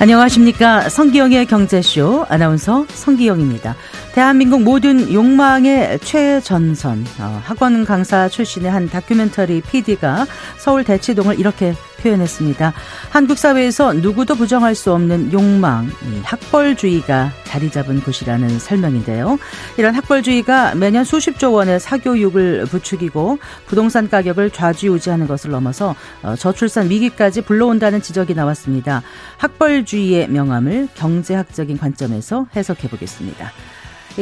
[0.00, 0.88] 안녕하십니까.
[0.88, 3.74] 성기영의 경제쇼 아나운서 성기영입니다.
[4.14, 10.24] 대한민국 모든 욕망의 최전선 어, 학원 강사 출신의 한 다큐멘터리 PD가
[10.56, 12.72] 서울 대치동을 이렇게 표현했습니다.
[13.10, 15.90] 한국 사회에서 누구도 부정할 수 없는 욕망,
[16.22, 19.38] 학벌주의가 자리 잡은 곳이라는 설명인데요.
[19.76, 27.42] 이런 학벌주의가 매년 수십조 원의 사교육을 부추기고 부동산 가격을 좌지우지하는 것을 넘어서 어, 저출산 위기까지
[27.42, 29.02] 불러온다는 지적이 나왔습니다.
[29.38, 33.52] 학벌주의의 명암을 경제학적인 관점에서 해석해 보겠습니다.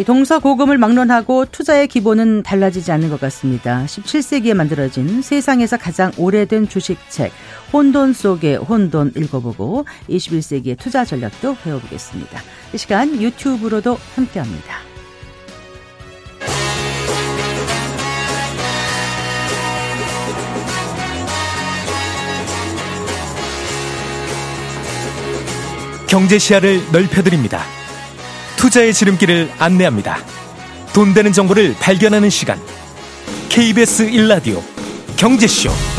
[0.04, 3.84] 동서고금을 막론하고 투자의 기본은 달라지지 않는 것 같습니다.
[3.86, 7.32] 17세기에 만들어진 세상에서 가장 오래된 주식책
[7.72, 12.40] 혼돈 속의 혼돈 읽어보고 21세기의 투자 전략도 배워보겠습니다.
[12.74, 14.76] 이 시간 유튜브로도 함께합니다.
[26.08, 27.62] 경제 시야를 넓혀드립니다.
[28.56, 30.18] 투자의 지름길을 안내합니다.
[30.92, 32.58] 돈 되는 정보를 발견하는 시간.
[33.48, 34.62] KBS 1라디오
[35.16, 35.95] 경제쇼.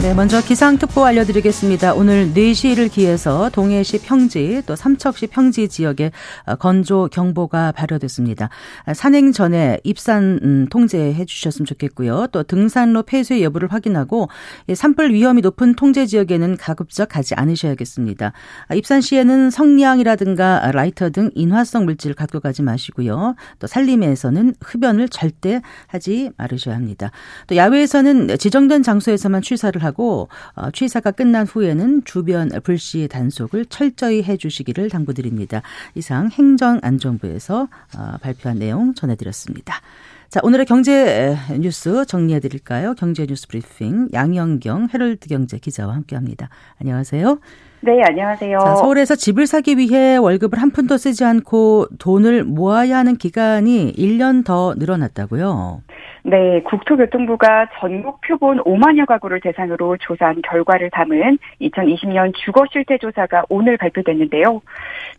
[0.00, 1.92] 네, 먼저 기상특보 알려드리겠습니다.
[1.92, 6.12] 오늘 4시를 기해서 동해시 평지 또 삼척시 평지 지역에
[6.46, 8.48] 어, 건조 경보가 발효됐습니다.
[8.94, 12.28] 산행 전에 입산 음, 통제해 주셨으면 좋겠고요.
[12.30, 14.28] 또 등산로 폐쇄 여부를 확인하고
[14.72, 18.32] 산불 위험이 높은 통제 지역에는 가급적 가지 않으셔야겠습니다.
[18.68, 23.34] 아, 입산 시에는 성냥이라든가 라이터 등 인화성 물질을 갖고 가지 마시고요.
[23.58, 27.10] 또 산림에서는 흡연을 절대 하지 말으셔야 합니다.
[27.48, 34.22] 또 야외에서는 지정된 장소에서만 취사를 하고 하고 어, 취사가 끝난 후에는 주변 불씨 단속을 철저히
[34.22, 35.62] 해주시기를 당부드립니다.
[35.94, 39.80] 이상 행정안전부에서 어, 발표한 내용 전해드렸습니다.
[40.28, 42.94] 자, 오늘의 경제 뉴스 정리해 드릴까요?
[42.94, 46.50] 경제 뉴스 브리핑 양영경 헤럴드 경제 기자와 함께 합니다.
[46.82, 47.38] 안녕하세요.
[47.80, 48.58] 네, 안녕하세요.
[48.58, 54.44] 자, 서울에서 집을 사기 위해 월급을 한 푼도 쓰지 않고 돈을 모아야 하는 기간이 1년
[54.44, 55.80] 더 늘어났다고요?
[56.28, 63.78] 네, 국토교통부가 전국 표본 5만여 가구를 대상으로 조사한 결과를 담은 2020년 주거 실태 조사가 오늘
[63.78, 64.60] 발표됐는데요.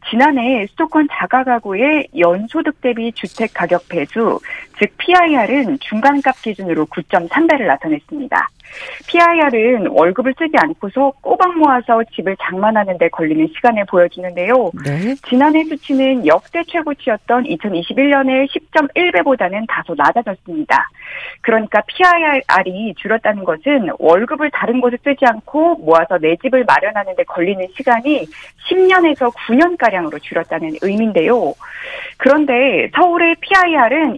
[0.07, 4.39] 지난해 수도권 자가 가구의 연소득 대비 주택 가격 배수,
[4.79, 8.47] 즉 PIR은 중간값 기준으로 9.3배를 나타냈습니다.
[9.07, 14.71] PIR은 월급을 쓰지 않고서 꼬박 모아서 집을 장만하는 데 걸리는 시간을 보여주는데요.
[14.85, 15.15] 네.
[15.27, 20.89] 지난해 수치는 역대 최고치였던 2021년의 10.1배보다는 다소 낮아졌습니다.
[21.41, 27.65] 그러니까 PIR이 줄었다는 것은 월급을 다른 곳에 쓰지 않고 모아서 내 집을 마련하는 데 걸리는
[27.75, 28.27] 시간이
[28.69, 31.53] 10년에서 9년가량으로 줄었다는 의미인데요.
[32.17, 34.17] 그런데 서울의 PIR은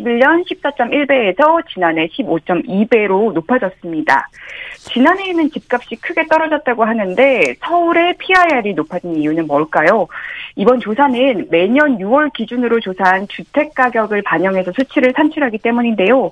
[0.00, 4.28] 2021년 14.1배에서 지난해 15.2배로 높아졌습니다.
[4.76, 10.08] 지난해에는 집값이 크게 떨어졌다고 하는데 서울의 PIR이 높아진 이유는 뭘까요?
[10.56, 16.30] 이번 조사는 매년 6월 기준으로 조사한 주택 가격을 반영해서 수치를 산출하기 때문인데요.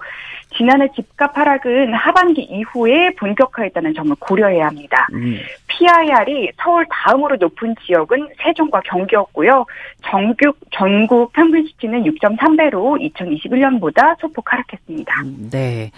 [0.57, 5.07] 지난해 집값 하락은 하반기 이후에 본격화했다는 점을 고려해야 합니다.
[5.13, 5.39] 음.
[5.67, 9.65] PIR이 서울 다음으로 높은 지역은 세종과 경기였고요.
[10.05, 15.23] 전국, 전국 평균 수치는 6.3배로 2021년보다 소폭 하락했습니다.
[15.23, 15.91] 음, 네.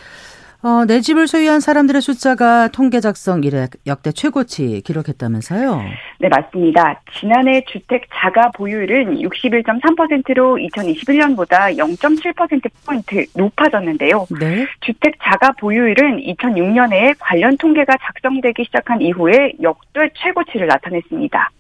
[0.62, 5.82] 어, 내 집을 소유한 사람들의 숫자가 통계 작성 이래 역대 최고치 기록했다면서요?
[6.19, 7.00] 네, 맞습니다.
[7.19, 14.26] 지난해 주택 자가 보유율은 61.3%로 2021년보다 0.7%포인트 높아졌는데요.
[14.38, 14.66] 네.
[14.81, 21.50] 주택 자가 보유율은 2006년에 관련 통계가 작성되기 시작한 이후에 역대 최고치를 나타냈습니다.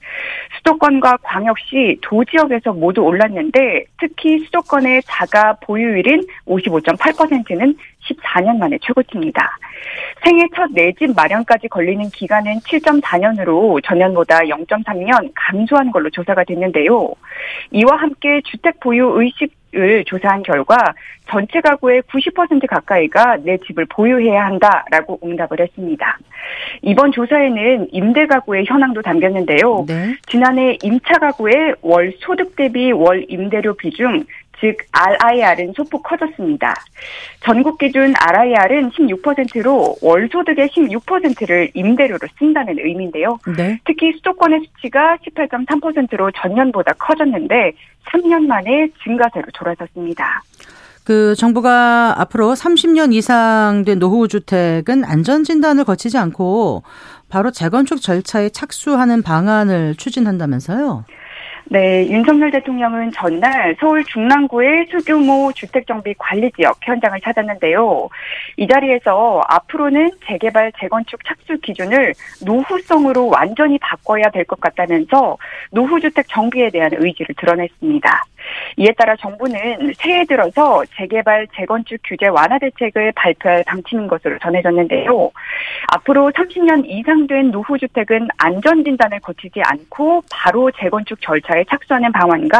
[0.58, 9.58] 수도권과 광역시, 도 지역에서 모두 올랐는데 특히 수도권의 자가 보유율인 55.8%는 14년 만에 최고치입니다.
[10.24, 17.12] 생애 첫 내 집 마련까지 걸리는 기간은 7.4년으로 전년보다 0.3년 감소한 걸로 조사가 됐는데요.
[17.70, 20.74] 이와 함께 주택 보유 의식 을 조사한 결과
[21.28, 26.18] 전체 가구의 90% 가까이가 내 집을 보유해야 한다라고 응답을 했습니다.
[26.82, 29.84] 이번 조사에는 임대 가구의 현황도 담겼는데요.
[29.86, 30.16] 네.
[30.26, 34.24] 지난해 임차 가구의 월 소득 대비 월 임대료 비중
[34.60, 36.74] 즉 RIR은 소폭 커졌습니다.
[37.40, 43.38] 전국 기준 RIR은 16%로 월소득의 16%를 임대료로 쓴다는 의미인데요.
[43.56, 43.80] 네.
[43.84, 47.72] 특히 수도권의 수치가 18.3%로 전년보다 커졌는데
[48.12, 50.42] 3년 만에 증가세로 돌아섰습니다.
[51.04, 56.82] 그 정부가 앞으로 30년 이상 된 노후 주택은 안전 진단을 거치지 않고
[57.28, 61.04] 바로 재건축 절차에 착수하는 방안을 추진한다면서요?
[61.72, 68.08] 네, 윤석열 대통령은 전날 서울 중랑구의 소규모 주택정비 관리지역 현장을 찾았는데요.
[68.56, 72.12] 이 자리에서 앞으로는 재개발, 재건축 착수 기준을
[72.44, 75.38] 노후성으로 완전히 바꿔야 될 것 같다면서
[75.70, 78.24] 노후주택 정비에 대한 의지를 드러냈습니다.
[78.76, 85.30] 이에 따라 정부는 새해 들어서 재개발, 재건축 규제 완화 대책을 발표할 방침인 것으로 전해졌는데요.
[85.92, 92.58] 앞으로 30년 이상 된 노후주택은 안전진단을 거치지 않고 바로 재건축 절차에 착수하는 방안과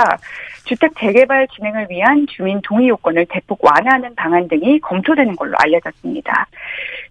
[0.65, 6.47] 주택 재개발 진행을 위한 주민 동의 요건을 대폭 완화하는 방안 등이 검토되는 걸로 알려졌습니다.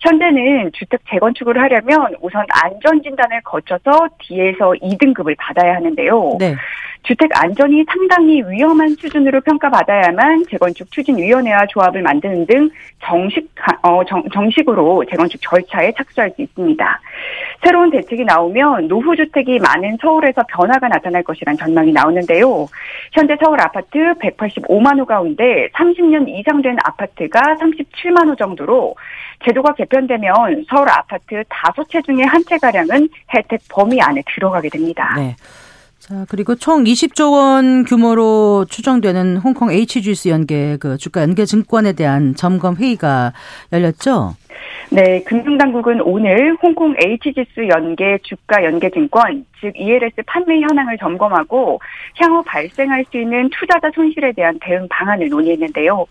[0.02, 6.38] 현재는 주택 재건축을 하려면 우선 안전진단을 거쳐서 D에서 2등급을 받아야 하는데요.
[6.40, 6.56] 네.
[7.04, 12.70] 주택 안전이 상당히 위 험한 수준으로 평가받아야만 재건축 추진위원회와 조합을 만드는 등
[13.04, 13.50] 정식
[13.84, 17.02] 어, 정, 정식으로 재건축 절차에 착수할 수 있습니다.
[17.64, 22.68] 새로운 대책이 나오면 노후 주택이 많은 서울에서 변화가 나타날 것이란 전망이 나오는데요.
[23.14, 28.96] 현재 서울 아파트 185만 호 가운데 30년 이상 된 아파트가 37만 호 정도로
[29.46, 35.14] 제도가 개편되면 서울 아파트 다섯 채 중에 한 채 가량은 혜택 범위 안에 들어가게 됩니다.
[35.16, 35.36] 네.
[36.00, 42.36] 자, 그리고 총 20조 원 규모로 추정되는 홍콩 HGS 연계 그 주가 연계 증권에 대한
[42.36, 43.34] 점검 회의가
[43.74, 44.36] 열렸죠?
[44.92, 51.80] 네, 금융당국은 오늘 홍콩 H지수 연계 주가 연계증권, 즉 ELS 판매 현황을 점검하고
[52.18, 56.08] 향후 발생할 수 있는 투자자 손실에 대한 대응 방안을 논의했는데요.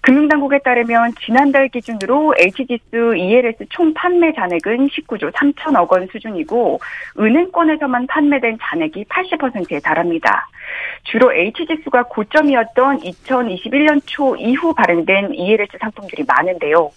[0.00, 6.80] 금융당국에 따르면 지난달 기준으로 H지수 ELS 총 판매 잔액은 19조 3천억 원 수준이고
[7.18, 10.48] 은행권에서만 판매된 잔액이 80%에 달합니다.
[11.02, 16.90] 주로 H지수가 고점이었던 2021년 초 이후 발행된 ELS 상품들이 많은데요.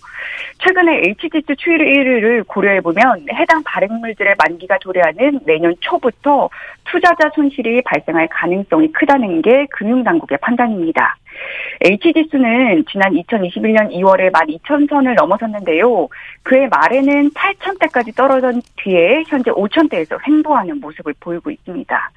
[0.60, 6.50] 최근에 H지수 추이를 고려해보면 해당 발행물들의 만기가 도래하는 내년 초부터
[6.86, 11.18] 투자자 손실이 발생할 가능성이 크다는 게 금융당국의 판단입니다.
[11.82, 16.08] H지수는 지난 2021년 2월에 12,000선을 넘어섰는데요.
[16.44, 22.12] 그해 말에는 8,000대까지 떨어진 뒤에 현재 5,000대에서 횡보하는 모습을 보이고 있습니다.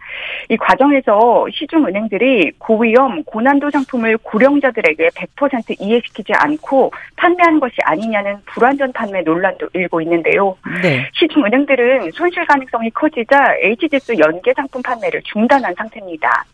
[0.49, 8.93] 이 과정에서 시중 은행들이 고위험, 고난도 상품을 고령자들에게 100% 이해시키지 않고 판매한 것이 아니냐는 불완전
[8.93, 10.57] 판매 논란도 일고 있는데요.
[10.83, 11.07] 네.
[11.15, 16.45] 시중 은행들은 손실 가능성이 커지자 H지수 연계 상품 판매를 중단한 상태입니다.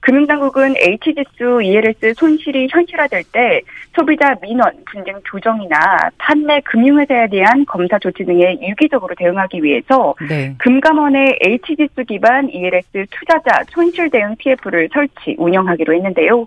[0.00, 1.60] 금융당국은 H지수
[2.02, 3.60] ELS 손실이 현실화될 때
[3.94, 5.78] 소비자 민원, 분쟁 조정이나
[6.18, 10.54] 판매 금융회사에 대한 검사 조치 등에 유기적으로 대응하기 위해서 네.
[10.58, 16.46] 금감원의 H지수 기반 ELS 투자자 손실 대응 TF를 설치, 운영하기로 했는데요.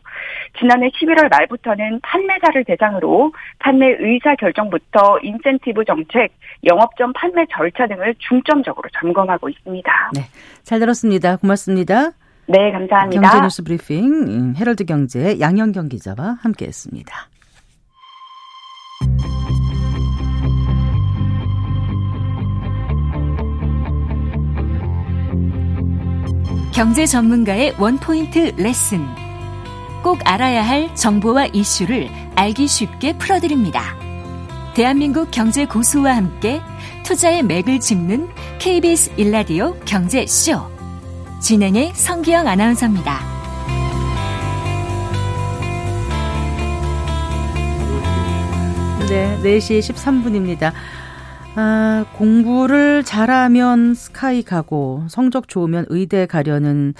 [0.59, 6.31] 지난해 11월 말부터는 판매자를 대상으로 판매 의사 결정부터 인센티브 정책,
[6.65, 10.11] 영업점 판매 절차 등을 중점적으로 점검하고 있습니다.
[10.13, 10.21] 네.
[10.63, 11.37] 잘 들었습니다.
[11.37, 12.11] 고맙습니다.
[12.47, 13.21] 네, 감사합니다.
[13.21, 17.13] 경제뉴스 브리핑 음, 헤럴드 경제 양영경 기자와 함께했습니다.
[26.73, 29.03] 경제 전문가의 원포인트 레슨.
[30.03, 33.81] 꼭 알아야 할 정보와 이슈를 알기 쉽게 풀어드립니다.
[34.75, 36.61] 대한민국 경제 고수와 함께
[37.03, 40.76] 투자의 맥을 짚는 KBS 일라디오 경제쇼.
[41.39, 43.37] 진행의 성기영 아나운서입니다.
[49.07, 50.73] 네, 4시 13분입니다.
[51.59, 56.93] 아, 공부를 잘하면 스카이 가고 성적 좋으면 의대 가려는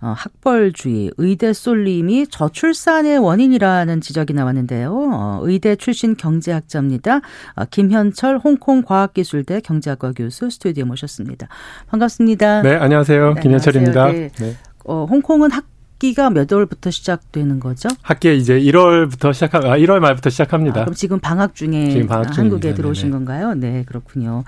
[0.00, 5.10] 어, 학벌주의, 의대 쏠림이 저출산의 원인이라는 지적이 나왔는데요.
[5.12, 7.20] 어, 의대 출신 경제학자입니다.
[7.54, 11.46] 어, 김현철 홍콩 과학기술대 경제학과 교수 스튜디오에 모셨습니다.
[11.86, 12.62] 반갑습니다.
[12.62, 13.34] 네, 안녕하세요.
[13.34, 14.10] 네, 김현철입니다.
[14.10, 14.30] 네.
[14.40, 14.56] 네.
[14.86, 15.66] 어, 홍콩은 학
[16.00, 17.90] 학기가 몇 월부터 시작되는 거죠?
[18.00, 20.80] 학기 이제 1월부터 시작 아 1월 말부터 시작합니다.
[20.80, 23.12] 아, 그럼 지금 방학 중에 지금 방학 한국에 들어오신 네네.
[23.12, 23.54] 건가요?
[23.54, 24.44] 네, 그렇군요.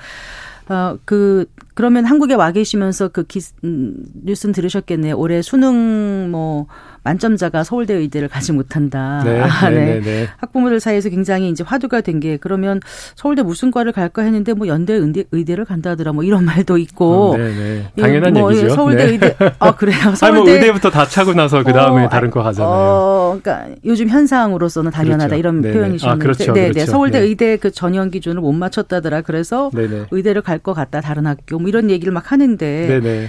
[0.68, 1.44] 어, 그,
[1.74, 5.16] 그러면 한국에 와 계시면서 그 기, 음, 뉴스는 들으셨겠네요.
[5.18, 6.66] 올해 수능 뭐
[7.04, 9.22] 만점자가 서울대 의대를 가지 못한다.
[9.24, 9.76] 네, 아, 네.
[9.76, 10.28] 네, 네, 네.
[10.38, 12.78] 학부모들 사이에서 굉장히 이제 화두가 된 게 그러면
[13.16, 17.34] 서울대 무슨 과를 갈까 했는데 뭐 연대 의대, 의대를 간다더라 뭐 이런 말도 있고.
[17.34, 17.86] 음.
[17.98, 18.68] 예, 당연한 뭐 얘기죠.
[18.74, 19.10] 서울대 네.
[19.12, 19.36] 의대.
[19.58, 20.14] 아, 그래요.
[20.14, 20.26] 서울대.
[20.26, 22.70] 아니, 뭐 의대부터 다 차고 나서 그 다음에 어, 다른 거 가잖아요.
[22.72, 25.38] 어, 그러니까 요즘 현상으로서는 당연하다 그렇죠.
[25.40, 25.62] 이런.
[25.62, 26.06] 표현이셨는데.
[26.06, 26.52] 아, 그렇죠.
[26.52, 26.72] 네, 네.
[26.72, 26.90] 그렇죠.
[26.92, 29.22] 서울대 의대 그 전형 기준을 못 맞췄다더라.
[29.22, 30.04] 그래서 네네.
[30.10, 31.00] 의대를 갈 것 같다.
[31.00, 32.86] 다른 학교 뭐 이런 얘기를 막 하는데.
[33.00, 33.28] 네네.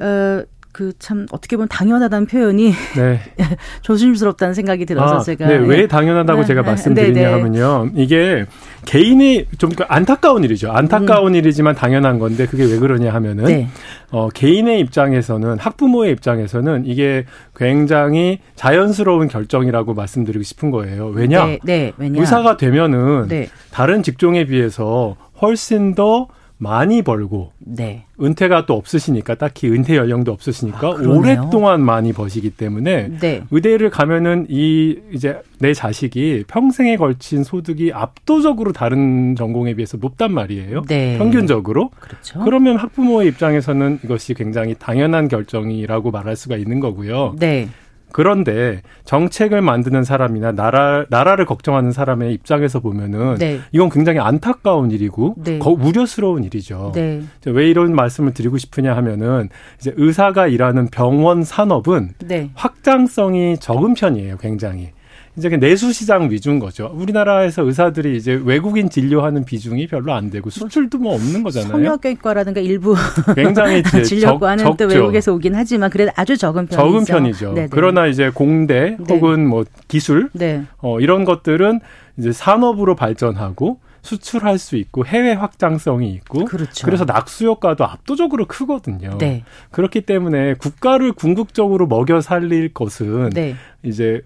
[0.00, 0.42] 어,
[0.76, 3.20] 그 참 어떻게 보면 당연하다는 표현이 네.
[3.80, 5.86] 조심스럽다는 생각이 들어서 아, 제가 네, 왜 예.
[5.86, 6.46] 당연하다고 네.
[6.46, 7.32] 제가 말씀드리냐 네, 네.
[7.32, 7.90] 하면요.
[7.94, 8.44] 이게
[8.84, 10.70] 개인의 좀그 안타까운 일이죠.
[10.72, 11.36] 안타까운 음.
[11.36, 13.68] 일이지만 당연한 건데 그게 왜 그러냐 하면은 네.
[14.10, 17.24] 어 개인의 입장에서는 학부모의 입장에서는 이게
[17.56, 21.06] 굉장히 자연스러운 결정이라고 말씀드리고 싶은 거예요.
[21.06, 21.46] 왜냐?
[21.46, 22.20] 네, 네 왜냐?
[22.20, 23.48] 의사가 되면은 네.
[23.70, 26.28] 다른 직종에 비해서 훨씬 더
[26.58, 28.04] 많이 벌고 네.
[28.20, 33.42] 은퇴가 또 없으시니까 딱히 은퇴 연령도 없으시니까 아, 오랫동안 많이 버시기 때문에 네.
[33.50, 40.82] 의대를 가면은 이 이제 내 자식이 평생에 걸친 소득이 압도적으로 다른 전공에 비해서 높단 말이에요.
[40.88, 41.18] 네.
[41.18, 41.90] 평균적으로.
[42.00, 42.40] 그렇죠.
[42.44, 47.36] 그러면 학부모의 입장에서는 이것이 굉장히 당연한 결정이라고 말할 수가 있는 거고요.
[47.38, 47.68] 네.
[48.12, 53.60] 그런데 정책을 만드는 사람이나 나라 나라를 걱정하는 사람의 입장에서 보면은 네.
[53.72, 55.58] 이건 굉장히 안타까운 일이고 네.
[55.58, 56.92] 거, 우려스러운 일이죠.
[56.94, 57.22] 네.
[57.46, 59.48] 왜 이런 말씀을 드리고 싶으냐 하면은
[59.78, 62.50] 이제 의사가 일하는 병원 산업은 네.
[62.54, 64.92] 확장성이 적은 편이에요, 굉장히.
[65.36, 66.90] 이제 내수 시장 위주인 거죠.
[66.94, 71.72] 우리나라에서 의사들이 이제 외국인 진료하는 비중이 별로 안 되고 수출도 뭐 없는 거잖아요.
[71.72, 72.94] 성형외과라든가 일부
[73.34, 76.76] 굉장히 진료고 하는 또 외국에서 오긴 하지만 그래도 아주 적은 편이죠.
[76.76, 77.52] 적은 편이죠.
[77.52, 77.68] 네네.
[77.70, 79.14] 그러나 이제 공대 네.
[79.14, 80.64] 혹은 뭐 기술 네.
[80.78, 81.80] 어, 이런 것들은
[82.16, 86.86] 이제 산업으로 발전하고 수출할 수 있고 해외 확장성이 있고 그렇죠.
[86.86, 89.18] 그래서 낙수 효과도 압도적으로 크거든요.
[89.18, 89.44] 네.
[89.70, 93.56] 그렇기 때문에 국가를 궁극적으로 먹여 살릴 것은 네.
[93.82, 94.22] 이제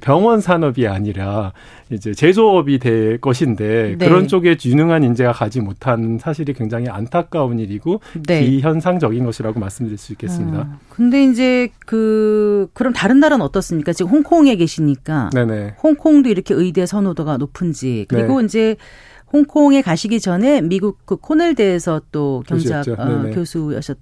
[0.00, 1.52] 병원 산업이 아니라
[1.90, 4.06] 이제 제조업이 될 것인데 네.
[4.06, 8.44] 그런 쪽에 유능한 인재가 가지 못한 사실이 굉장히 안타까운 일이고 네.
[8.44, 10.62] 비현상적인 것이라고 말씀드릴 수 있겠습니다.
[10.62, 10.78] 음.
[10.88, 13.92] 근데 이제 그 그럼 다른 나라는 어떻습니까?
[13.92, 15.76] 지금 홍콩에 계시니까 네네.
[15.82, 18.46] 홍콩도 이렇게 의대 선호도가 높은지 그리고 네.
[18.46, 18.76] 이제
[19.32, 23.96] 홍콩에 가시기 전에 미국 그 코넬대에서 또 경제학 어, 교수였었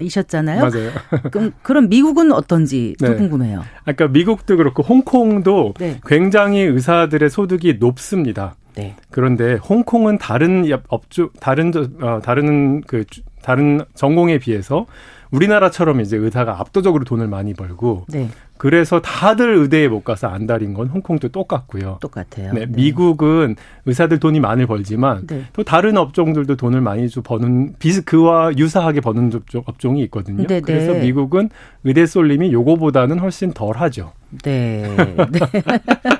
[0.00, 0.60] 이셨잖아요.
[0.60, 0.90] 맞아요.
[1.30, 3.16] 그럼 그럼 미국은 어떤지 또 네.
[3.16, 3.62] 궁금해요.
[3.82, 6.00] 그러니까 미국도 그렇고 홍콩도 네.
[6.06, 8.56] 굉장히 의사들의 소득이 높습니다.
[8.74, 8.96] 네.
[9.10, 13.04] 그런데 홍콩은 다른 업종 다른 어, 다른 그
[13.42, 14.86] 다른 전공에 비해서
[15.30, 18.28] 우리나라처럼 이제 의사가 압도적으로 돈을 많이 벌고 네.
[18.64, 21.98] 그래서 다들 의대에 못 가서 안달인 건 홍콩도 똑같고요.
[22.00, 22.54] 똑같아요.
[22.54, 22.66] 네, 네.
[22.66, 25.42] 미국은 의사들 돈이 많이 벌지만 네.
[25.52, 29.32] 또 다른 업종들도 돈을 많이 좀 버는 비슷 그와 유사하게 버는
[29.66, 30.46] 업종, 이 있거든요.
[30.46, 31.50] 네, 네, 그래서 미국은
[31.84, 34.12] 의대 쏠림이 요거보다는 훨씬 덜하죠.
[34.42, 34.96] 네.
[34.96, 35.38] 네.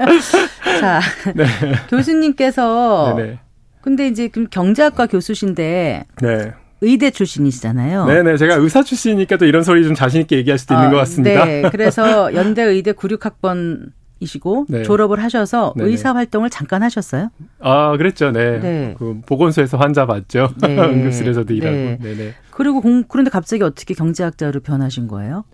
[0.80, 1.00] 자,
[1.34, 1.46] 네.
[1.88, 3.38] 교수님께서 네네.
[3.80, 6.52] 근데 이제 경제학과 교수신데 네.
[6.84, 8.06] 의대 출신이시잖아요.
[8.06, 8.36] 네네.
[8.36, 11.44] 제가 의사 출신이니까 또 이런 소리 좀 자신있게 얘기할 수도 아, 있는 것 같습니다.
[11.44, 11.62] 네.
[11.70, 14.82] 그래서 연대 의대 96학번 이시고 네.
[14.82, 15.90] 졸업을 하셔서 네네.
[15.90, 17.30] 의사 활동을 잠깐 하셨어요?
[17.60, 18.30] 아, 그랬죠.
[18.30, 18.58] 네.
[18.60, 18.94] 네.
[18.98, 20.48] 그 보건소에서 환자 봤죠.
[20.62, 20.78] 네.
[20.78, 21.76] 응급실에서도 일하고.
[21.76, 21.98] 네.
[22.00, 22.34] 네네.
[22.50, 25.44] 그리고 공, 그런데 갑자기 어떻게 경제학자로 변하신 거예요?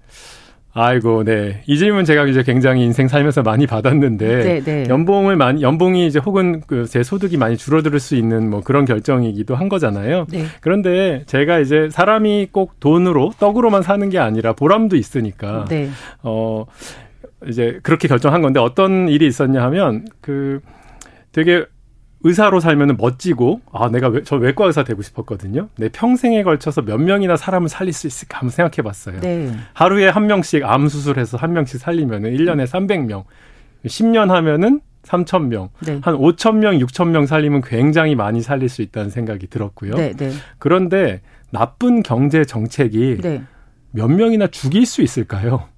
[0.72, 1.62] 아이고, 네.
[1.66, 4.84] 이 질문 제가 이제 굉장히 인생 살면서 많이 받았는데 네, 네.
[4.88, 9.54] 연봉을 많이 연봉이 이제 혹은 그 제 소득이 많이 줄어들 수 있는 뭐 그런 결정이기도
[9.54, 10.26] 한 거잖아요.
[10.30, 10.44] 네.
[10.60, 15.88] 그런데 제가 이제 사람이 꼭 돈으로 떡으로만 사는 게 아니라 보람도 있으니까 네.
[16.22, 16.66] 어
[17.48, 20.60] 이제 그렇게 결정한 건데 어떤 일이 있었냐 하면 그
[21.32, 21.64] 되게
[22.22, 25.68] 의사로 살면은 멋지고 아 내가 왜, 저 외과 의사 되고 싶었거든요.
[25.76, 29.20] 내 평생에 걸쳐서 몇 명이나 사람을 살릴 수 있을까 한번 생각해 봤어요.
[29.20, 29.50] 네.
[29.72, 33.24] 하루에 한 명씩 암 수술해서 한 명씩 살리면은 1년에 300명.
[33.86, 35.70] 10년 하면은 3,000명.
[35.80, 35.98] 네.
[36.02, 39.94] 한 5,000명, 6,000명 살리면 굉장히 많이 살릴 수 있다는 생각이 들었고요.
[39.94, 40.30] 네, 네.
[40.58, 43.42] 그런데 나쁜 경제 정책이 네.
[43.92, 45.68] 몇 명이나 죽일 수 있을까요?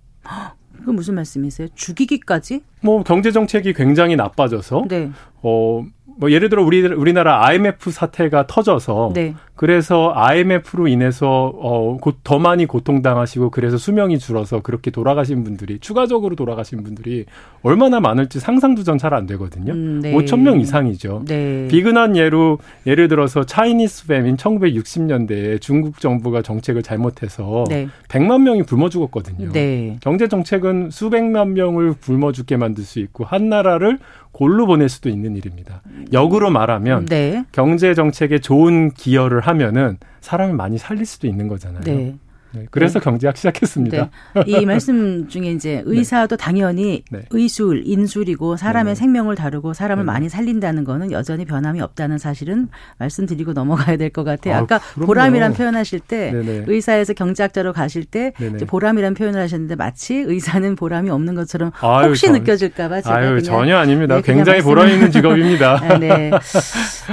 [0.85, 1.69] 그 무슨 말씀이세요?
[1.75, 2.63] 죽이기까지?
[2.81, 5.11] 뭐 경제 정책이 굉장히 나빠져서 네.
[5.43, 5.85] 어
[6.19, 9.35] 뭐 예를 들어 우리 우리나라 IMF 사태가 터져서 네.
[9.55, 17.27] 그래서 IMF로 인해서 어더 많이 고통당하시고 그래서 수명이 줄어서 그렇게 돌아가신 분들이 추가적으로 돌아가신 분들이
[17.63, 19.73] 얼마나 많을지 상상도 전 잘 안 되거든요.
[19.73, 20.13] 음, 네.
[20.13, 21.25] 5천 명 이상이죠.
[21.27, 21.69] 네.
[21.69, 27.89] 비근한 예로 예를 들어서 차이니스 뱀인 1960년대에 중국 정부가 정책을 잘못해서 네.
[28.09, 29.53] 100만 명이 굶어 죽었거든요.
[29.53, 29.97] 네.
[30.01, 33.99] 경제 정책은 수백만 명을 굶어 죽게 만들 수 있고 한 나라를
[34.33, 35.83] 골로 보낼 수도 있는 일입니다.
[36.13, 37.45] 역으로 말하면 네.
[37.53, 41.83] 경제 정책에 좋은 기여를 하면은 사람을 많이 살릴 수도 있는 거잖아요.
[41.85, 42.15] 네.
[42.55, 43.05] 네, 그래서 네.
[43.05, 44.11] 경제학 시작했습니다.
[44.35, 44.43] 네.
[44.47, 45.83] 이 말씀 중에 이제 네.
[45.87, 47.23] 의사도 당연히 네.
[47.31, 52.69] 의술, 인술이고 사람의 생명을 다루고 사람을 많이 살린다는 거는 여전히 변함이 없다는 사실은
[52.99, 54.57] 말씀드리고 넘어가야 될 것 같아요.
[54.57, 56.33] 아, 까 보람이란 표현하실 때.
[56.67, 58.33] 의사에서 경제학자로 가실 때
[58.67, 63.77] 보람이란 표현을 하셨는데 마치 의사는 보람이 없는 것처럼 아유, 혹시 전, 느껴질까봐 제가 아유, 전혀
[63.79, 64.21] 아닙니다.
[64.21, 65.81] 굉장히 보람 있는 직업입니다.
[65.83, 66.31] 아, 네.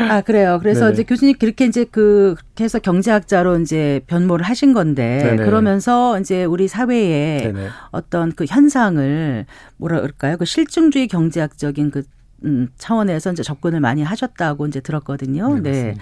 [0.10, 0.60] 아 그래요.
[0.62, 0.90] 그래서.
[1.00, 5.22] 이제 교수님 그렇게 이제 그 해서 경제학자로 이제 변모를 하신 건데.
[5.24, 5.46] 네네.
[5.46, 7.70] 그러면서 이제 우리 사회에 네네.
[7.92, 9.46] 어떤 그 현상을
[9.78, 10.38] 뭐라 그럴까요?
[10.38, 12.04] 그 실증주의 경제학적인 그
[12.46, 15.60] 음, 차원에서 이제 접근을 많이 하셨다고 이제 들었거든요.
[15.60, 15.72] 네.
[15.72, 15.96] 네.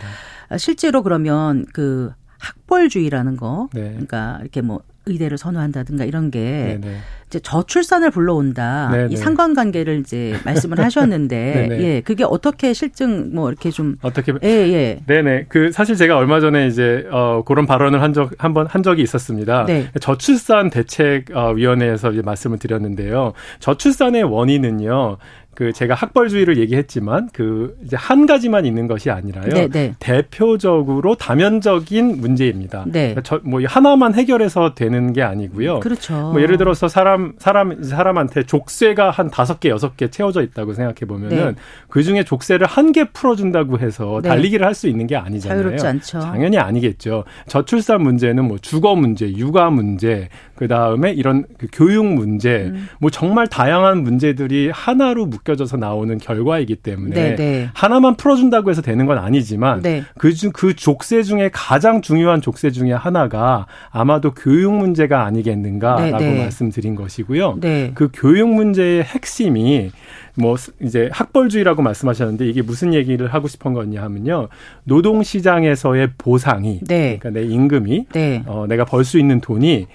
[0.50, 3.90] 아, 실제로 그러면 그 학벌주의라는 거, 네.
[3.90, 6.98] 그러니까 이렇게 뭐 의대를 선호한다든가 이런 게 네네.
[7.28, 8.90] 이제 저출산을 불러온다.
[8.92, 9.08] 네네.
[9.12, 15.00] 이 상관관계를 이제 말씀을 하셨는데 예, 그게 어떻게 실증 뭐 이렇게 좀 어떻게 예, 예.
[15.08, 15.46] 네네.
[15.50, 19.02] 그 사실 제가 얼마 전에 이제 어 그런 발언을 한 적 한 번 한 적이
[19.04, 19.66] 있었습니다.
[19.66, 19.88] 네.
[20.00, 23.34] 저출산 대책 어, 위원회에서 이제 말씀을 드렸는데요.
[23.60, 25.18] 저출산의 원인은요.
[25.58, 29.50] 그 제가 학벌주의를 얘기했지만 그 이제 한 가지만 있는 것이 아니라요.
[29.50, 29.96] 네, 네.
[29.98, 32.84] 대표적으로 다면적인 문제입니다.
[32.86, 33.16] 네.
[33.16, 35.80] 그러니까 저뭐 하나만 해결해서 되는 게 아니고요.
[35.80, 36.14] 그렇죠.
[36.14, 40.98] 뭐 예를 들어서 사람 사람 사람한테 족쇄가 한 다섯 개 여섯 개 채워져 있다고 생각해
[41.08, 41.56] 보면은 네.
[41.90, 44.30] 그 중에 족쇄를 한 개 풀어준다고 해서 네.
[44.30, 45.60] 달리기를 할 수 있는 게 아니잖아요.
[45.64, 46.20] 자유롭지 않죠.
[46.20, 47.24] 당연히 아니겠죠.
[47.48, 52.90] 저출산 문제는 뭐 주거 문제, 육아 문제, 그 다음에 이런 그 교육 문제, 음.
[53.00, 57.36] 뭐 정말 다양한 문제들이 하나로 묶여져서 나오는 결과이기 때문에 네네.
[57.36, 57.70] 네.
[57.74, 60.04] 하나만 풀어준다고 해서 되는 건 아니지만 네.
[60.18, 66.34] 그중 그 족쇄 중에 가장 중요한 족쇄 중에 하나가 아마도 교육 문제가 아니겠는가라고 네네.
[66.34, 66.42] 네.
[66.44, 67.58] 말씀드린 것이고요.
[67.62, 67.92] 네.
[67.94, 69.92] 그 교육 문제의 핵심이
[70.36, 74.50] 뭐 이제 학벌주의라고 말씀하셨는데 이게 무슨 얘기를 하고 싶은 거냐 하면요
[74.84, 77.18] 노동 시장에서의 보상이 네.
[77.20, 78.44] 그러니까 내 임금이 네.
[78.46, 79.88] 어, 내가 벌 수 있는 돈이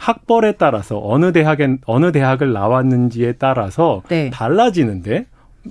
[0.00, 4.30] 학벌에 따라서 어느 대학에 어느 대학을 나왔는지에 따라서 네.
[4.30, 5.26] 달라지는데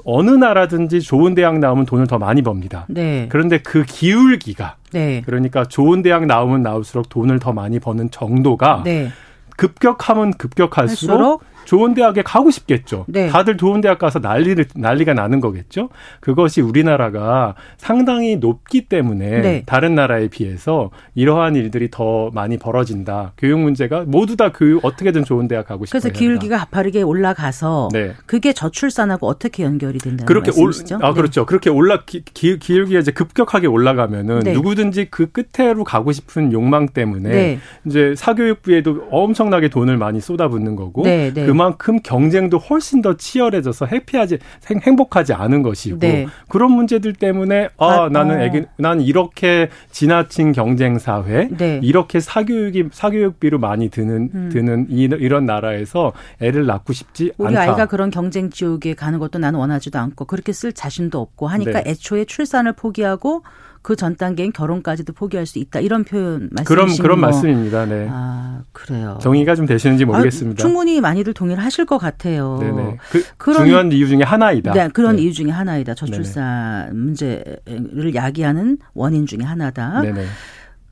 [0.05, 2.85] 어느 나라든지 좋은 대학 나오면 돈을 더 많이 법니다.
[2.89, 3.25] 네.
[3.29, 5.23] 그런데 그 기울기가 네.
[5.25, 9.09] 그러니까 좋은 대학 나오면 나올수록 돈을 더 많이 버는 정도가 네.
[9.57, 11.43] 급격하면 급격할수록 할수록?
[11.65, 13.05] 좋은 대학에 가고 싶겠죠.
[13.07, 13.27] 네.
[13.29, 15.89] 다들 좋은 대학 가서 난리를 난리가 나는 거겠죠.
[16.19, 19.63] 그것이 우리나라가 상당히 높기 때문에 네.
[19.65, 23.33] 다른 나라에 비해서 이러한 일들이 더 많이 벌어진다.
[23.37, 26.01] 교육 문제가 모두 다 그 어떻게든 좋은 대학 가고 싶어요.
[26.01, 28.13] 그래서 기울기가 가파르게 올라가서 네.
[28.25, 30.95] 그게 저출산하고 어떻게 연결이 된다는 그렇게 말씀이시죠?
[30.95, 31.45] 올, 아 그렇죠.
[31.45, 34.53] 그렇게 올라 기, 기, 기울기가 이제 급격하게 올라가면은 네.
[34.53, 37.59] 누구든지 그 끝으로 가고 싶은 욕망 때문에 네.
[37.85, 41.45] 이제 사교육부에도 엄청나게 돈을 많이 쏟아붓는 거고 네, 네.
[41.49, 44.37] 그만큼 경쟁도 훨씬 더 치열해져서 해피하지
[44.83, 46.27] 행복하지 않은 것이고 네.
[46.47, 48.43] 그런 문제들 때문에 아, 아 나는 어.
[48.43, 51.79] 애기 난 이렇게 지나친 경쟁 사회 네.
[51.81, 54.49] 이렇게 사교육이 사교육비로 많이 드는 음.
[54.53, 57.61] 드는 이, 이런 나라에서 애를 낳고 싶지 우리 않다.
[57.61, 61.89] 아이가 그런 경쟁 지옥에 가는 것도 나는 원하지도 않고 그렇게 쓸 자신도 없고 하니까 네.
[61.91, 63.41] 애초에 출산을 포기하고
[63.81, 67.85] 그 전 단계인 결혼까지도 포기할 수 있다 이런 표현 말씀이신 그런 그런 말씀입니다.
[67.85, 68.07] 네.
[68.09, 69.17] 아 그래요.
[69.21, 70.61] 정의가 좀 되시는지 모르겠습니다.
[70.61, 72.57] 아, 충분히 많이들 동의를 하실 것 같아요.
[72.61, 72.97] 네네.
[73.11, 74.73] 그 그런, 중요한 이유 중에 하나이다.
[74.73, 75.23] 네, 그런 네.
[75.23, 75.95] 이유 중에 하나이다.
[75.95, 76.99] 저출산 네네.
[76.99, 80.01] 문제를 야기하는 원인 중에 하나다.
[80.01, 80.25] 네네.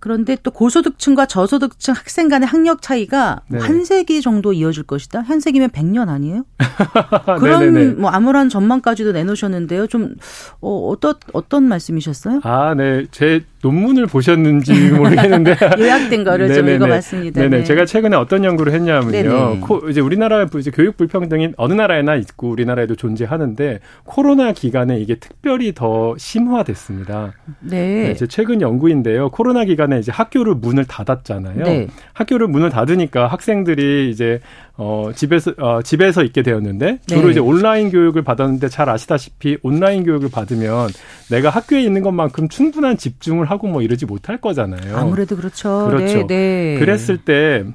[0.07, 3.59] 그런데 또 고소득층과 저소득층 학생 간의 학력 차이가 네.
[3.59, 5.19] 한 세기 정도 이어질 것이다.
[5.19, 6.45] 한 세기면 100년 아니에요?
[7.39, 9.87] 그런 뭐 아무런 전망까지도 내놓으셨는데요.
[9.87, 10.15] 좀
[10.61, 12.39] 어, 어떤 어떤 말씀이셨어요?
[12.45, 13.05] 아, 네.
[13.11, 17.41] 제 논문을 보셨는지 모르겠는데 요약된 거를 좀 읽어봤습니다.
[17.41, 17.57] 네네.
[17.57, 17.63] 네.
[17.63, 19.59] 제가 최근에 어떤 연구를 했냐면요.
[19.61, 25.73] 코, 이제 우리나라 이제 교육 불평등이 어느 나라에나 있고 우리나라에도 존재하는데 코로나 기간에 이게 특별히
[25.73, 27.33] 더 심화됐습니다.
[27.59, 28.03] 네.
[28.03, 29.29] 네 이제 최근 연구인데요.
[29.31, 31.63] 코로나 기간에 이제 학교를 문을 닫았잖아요.
[31.63, 31.88] 네.
[32.13, 34.39] 학교를 문을 닫으니까 학생들이 이제
[34.75, 37.31] 어, 집에서, 어, 집에서 있게 되었는데, 주로 네.
[37.31, 40.89] 이제 온라인 교육을 받았는데 잘 아시다시피 온라인 교육을 받으면
[41.31, 44.95] 내가 학교에 있는 것만큼 충분한 집중을 하고 뭐 이러지 못할 거잖아요.
[44.95, 45.88] 아무래도 그렇죠.
[45.89, 46.27] 그렇죠.
[46.27, 46.79] 네, 네.
[46.79, 47.65] 그랬을 때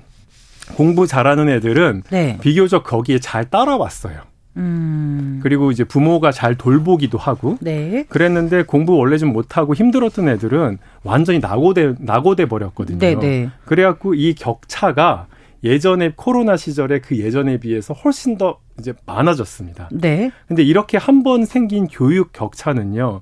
[0.76, 2.38] 공부 잘하는 애들은 네.
[2.40, 4.31] 비교적 거기에 잘 따라왔어요.
[4.56, 5.40] 음.
[5.42, 8.04] 그리고 이제 부모가 잘 돌보기도 하고 네.
[8.08, 12.98] 그랬는데 공부 원래 좀 못하고 힘들었던 애들은 완전히 낙오돼 낙오돼 버렸거든요.
[12.98, 13.48] 네, 네.
[13.64, 15.26] 그래갖고 이 격차가
[15.64, 19.88] 예전에 코로나 시절에 그 예전에 비해서 훨씬 더 이제 많아졌습니다.
[19.92, 20.30] 네.
[20.48, 23.20] 근데 이렇게 한 번 생긴 교육 격차는요.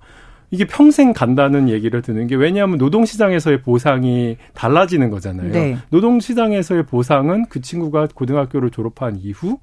[0.53, 5.53] 이게 평생 간다는 얘기를 듣는 게 왜냐하면 노동시장에서의 보상이 달라지는 거잖아요.
[5.53, 5.77] 네.
[5.91, 9.59] 노동시장에서의 보상은 그 친구가 고등학교를 졸업한 이후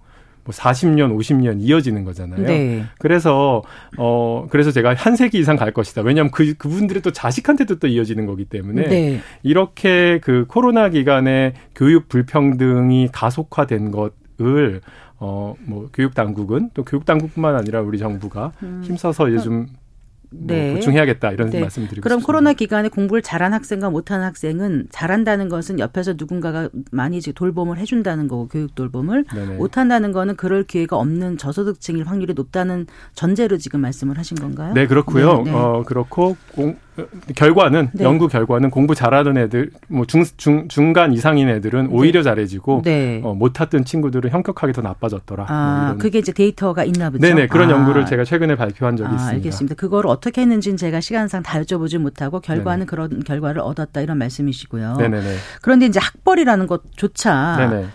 [0.48, 2.48] 뭐 40년, 50년 이어지는 거잖아요.
[2.48, 2.86] 네.
[3.00, 3.62] 그래서
[3.98, 6.02] 어 그래서 제가 한 세기 이상 갈 것이다.
[6.04, 9.20] 왜냐하면 그 그분들이 또 자식한테도 또 이어지는 거기 때문에 네.
[9.44, 14.80] 이렇게 그 코로나 기간에 교육 불평등이 가속화된 것을
[15.18, 18.82] 어뭐 교육 당국은 또 교육 당국뿐만 아니라 우리 정부가 음.
[18.86, 19.68] 힘써서 이제 좀
[20.30, 20.74] 뭐 네.
[20.74, 21.62] 보충해야겠다 이런 네.
[21.62, 22.26] 말씀 드리고 그럼 싶습니다.
[22.26, 28.48] 코로나 기간에 공부를 잘한 학생과 못한 학생은 잘한다는 것은 옆에서 누군가가 많이 돌봄을 해준다는 거고
[28.48, 29.56] 교육 돌봄을 네네.
[29.56, 34.74] 못한다는 거는 그럴 기회가 없는 저소득층일 확률이 높다는 전제로 지금 말씀을 하신 건가요?
[34.74, 35.44] 네 그렇고요.
[35.44, 35.58] 네, 네.
[35.58, 36.78] 어 그렇고 공,
[37.36, 38.04] 결과는 네.
[38.04, 41.90] 연구 결과는 공부 잘하는 애들 뭐 중 중 중간 이상인 애들은 네.
[41.92, 43.22] 오히려 잘해지고 네.
[43.24, 45.46] 어, 못했던 친구들은 현격하게 더 나빠졌더라.
[45.46, 47.22] 뭐 아, 뭐 그게 이제 데이터가 있나 보죠.
[47.22, 47.74] 네네 그런 아.
[47.74, 49.36] 연구를 제가 최근에 발표한 적이 아, 있습니다.
[49.36, 49.76] 알겠습니다.
[49.76, 52.86] 그걸 어떻게 했는지는 제가 시간상 다 여쭤보지 못하고 결과는 네네.
[52.86, 54.96] 그런 결과를 얻었다 이런 말씀이시고요.
[54.98, 55.36] 네네네.
[55.62, 57.86] 그런데 이제 학벌이라는 것조차 네네.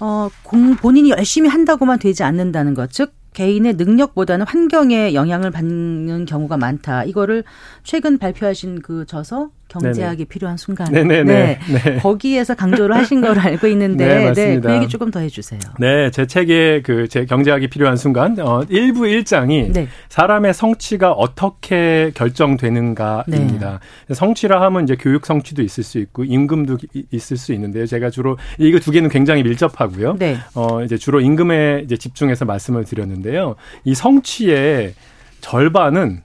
[0.00, 6.56] 어, 공, 본인이 열심히 한다고만 되지 않는다는 것, 즉 개인의 능력보다는 환경에 영향을 받는 경우가
[6.56, 7.04] 많다.
[7.04, 7.44] 이거를
[7.82, 10.24] 최근 발표하신 그 저서 경제학이 네네.
[10.28, 10.92] 필요한 순간.
[10.92, 11.24] 네네네.
[11.24, 11.58] 네.
[11.72, 11.96] 네.
[11.96, 14.68] 거기에서 강조를 하신 걸 알고 있는데 네, 맞습니다.
[14.68, 15.60] 네, 그 얘기 조금 더 해주세요.
[15.78, 19.88] 네, 제 책의 그제 경제학이 필요한 순간 어, 일부 일장이 네.
[20.08, 23.80] 사람의 성취가 어떻게 결정되는가입니다.
[24.08, 24.14] 네.
[24.14, 26.78] 성취라 하면 이제 교육 성취도 있을 수 있고 임금도
[27.10, 27.86] 있을 수 있는데요.
[27.86, 30.16] 제가 주로 이거 두 개는 굉장히 밀접하고요.
[30.18, 30.36] 네.
[30.54, 33.56] 어, 이제 주로 임금에 이제 집중해서 말씀을 드렸는데요.
[33.84, 34.94] 이 성취의
[35.40, 36.22] 절반은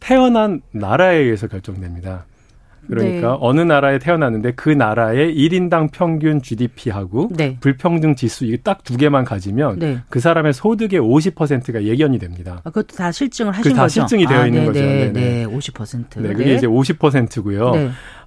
[0.00, 2.24] 태어난 나라에 의해서 결정됩니다.
[2.88, 3.36] 그러니까 네.
[3.40, 7.56] 어느 나라에 태어났는데 그 나라의 1인당 평균 GDP하고 네.
[7.60, 9.98] 불평등 지수 이게 딱 두 개만 가지면 네.
[10.08, 12.60] 그 사람의 소득의 50%가 예견이 됩니다.
[12.64, 14.00] 아, 그것도 다 실증을 하신 다 거죠?
[14.00, 14.80] 실증이 되어 아, 있는 네, 거죠.
[14.80, 16.20] 네, 네, 50%.
[16.20, 17.72] 네, 그게 이제 50%고요.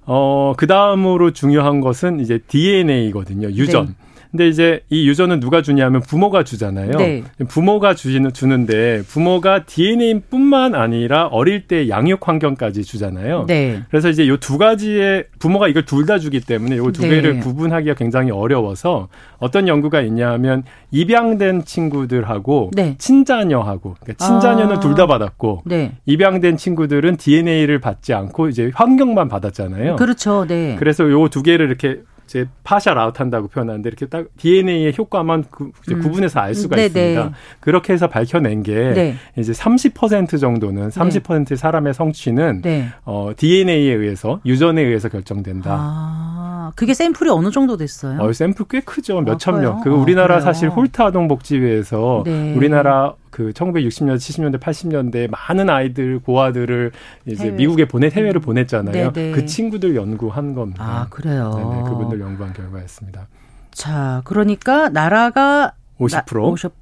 [0.06, 3.48] 어, 그 다음으로 중요한 것은 이제 DNA거든요.
[3.48, 3.94] 유전.
[4.34, 6.90] 근데 이제 이 유전은 누가 주냐면 부모가 주잖아요.
[6.98, 7.22] 네.
[7.46, 13.44] 부모가 주시는 주는데 부모가 DNA뿐만 아니라 어릴 때 양육 환경까지 주잖아요.
[13.46, 13.82] 네.
[13.90, 17.10] 그래서 이제 요 두 가지의 부모가 이걸 둘 다 주기 때문에 요두 네.
[17.10, 19.06] 개를 구분하기가 굉장히 어려워서
[19.38, 22.96] 어떤 연구가 있냐면 입양된 친구들하고 네.
[22.98, 24.80] 친자녀하고 그러니까 친자녀는 아.
[24.80, 25.92] 둘다 받았고 네.
[26.06, 29.94] 입양된 친구들은 DNA를 받지 않고 이제 환경만 받았잖아요.
[29.96, 30.44] 그렇죠.
[30.48, 30.74] 네.
[30.76, 36.00] 그래서 요 두 개를 이렇게 이제 파샬 아웃한다고 표현하는데 이렇게 딱 DNA의 효과만 구, 음.
[36.00, 36.86] 구분해서 알 수가 네네.
[36.86, 37.30] 있습니다.
[37.60, 39.14] 그렇게 해서 밝혀낸 게 네.
[39.36, 41.56] 이제 30% 정도는 30% 네.
[41.56, 42.88] 사람의 성취는 네.
[43.04, 45.70] 어, DNA에 의해서 유전에 의해서 결정된다.
[45.70, 48.20] 아, 그게 샘플이 어느 정도 됐어요?
[48.20, 49.20] 어, 샘플 꽤 크죠.
[49.20, 49.80] 몇천 아, 명.
[49.82, 52.54] 그 우리나라 아, 사실 홀트 아동복지회에서 네.
[52.54, 56.92] 우리나라 그 1960년대, 70년대, 80년대 많은 아이들 고아들을
[57.26, 57.56] 이제 해외.
[57.56, 58.42] 미국에 보내 해외를 음.
[58.42, 59.12] 보냈잖아요.
[59.12, 59.32] 네네.
[59.32, 60.84] 그 친구들 연구한 겁니다.
[60.84, 61.50] 아 그래요.
[61.56, 63.26] 네네, 그분들 연구한 결과였습니다.
[63.72, 66.24] 자, 그러니까 나라가 50%.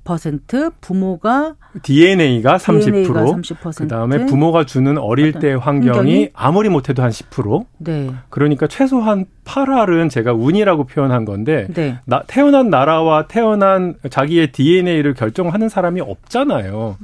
[0.05, 7.03] 50% 부모가 DNA가 30%, DNA가 30% 그다음에 부모가 주는 어릴 때 환경이, 환경이, 아무리 못해도
[7.03, 7.66] 한 10%.
[7.79, 8.11] 네.
[8.31, 11.98] 그러니까 최소한 8할은 제가 운이라고 표현한 건데 네.
[12.05, 16.96] 나, 태어난 나라와 태어난 자기의 DNA를 결정하는 사람이 없잖아요.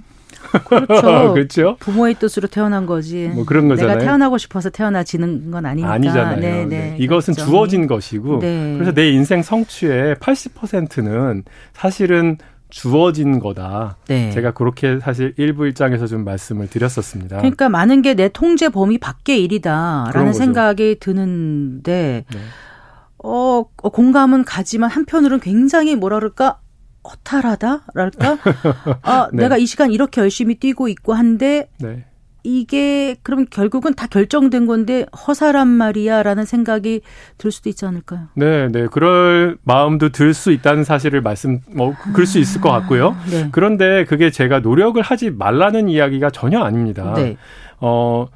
[0.67, 1.33] 그렇죠.
[1.35, 1.77] 그렇죠.
[1.81, 3.31] 부모의 뜻으로 태어난 거지.
[3.35, 3.97] 뭐 그런 거잖아요.
[3.97, 5.93] 내가 태어나고 싶어서 태어나지는 건 아니니까.
[5.93, 6.41] 아니잖아요.
[6.41, 6.67] 네, 네.
[6.67, 6.97] 네.
[6.99, 7.51] 이것은 그렇죠.
[7.51, 8.39] 주어진 것이고.
[8.41, 8.75] 네.
[8.75, 12.37] 그래서 내 인생 성취의 80%는 사실은
[12.71, 13.97] 주어진 거다.
[14.09, 14.31] 네.
[14.31, 17.39] 제가 그렇게 사실 일부 일장에서 좀 말씀을 드렸었습니다.
[17.39, 22.39] 그러니까 많은 게 내 통제 범위 밖의 일이다라는 생각이 드는데 네.
[23.25, 26.59] 어, 공감은 가지만 한편으로는 굉장히 뭐라 그럴까
[27.05, 28.39] 허탈하다랄까?
[29.03, 29.43] 아, 네.
[29.45, 32.05] 내가 이 시간 이렇게 열심히 뛰고 있고 한데 네.
[32.45, 37.01] 이게 그럼 결국은 다 결정된 건데 허사란 말이야라는 생각이
[37.37, 38.29] 들 수도 있지 않을까요?
[38.37, 38.87] 네, 네.
[38.91, 43.09] 그럴 마음도 들 수 있다는 사실을 말씀 뭐 그럴 수 있을 것 같고요.
[43.11, 43.49] 아, 네.
[43.53, 47.13] 그런데 그게 제가 노력을 하지 말라는 이야기가 전혀 아닙니다.
[47.17, 47.37] 네.
[47.81, 48.27] 어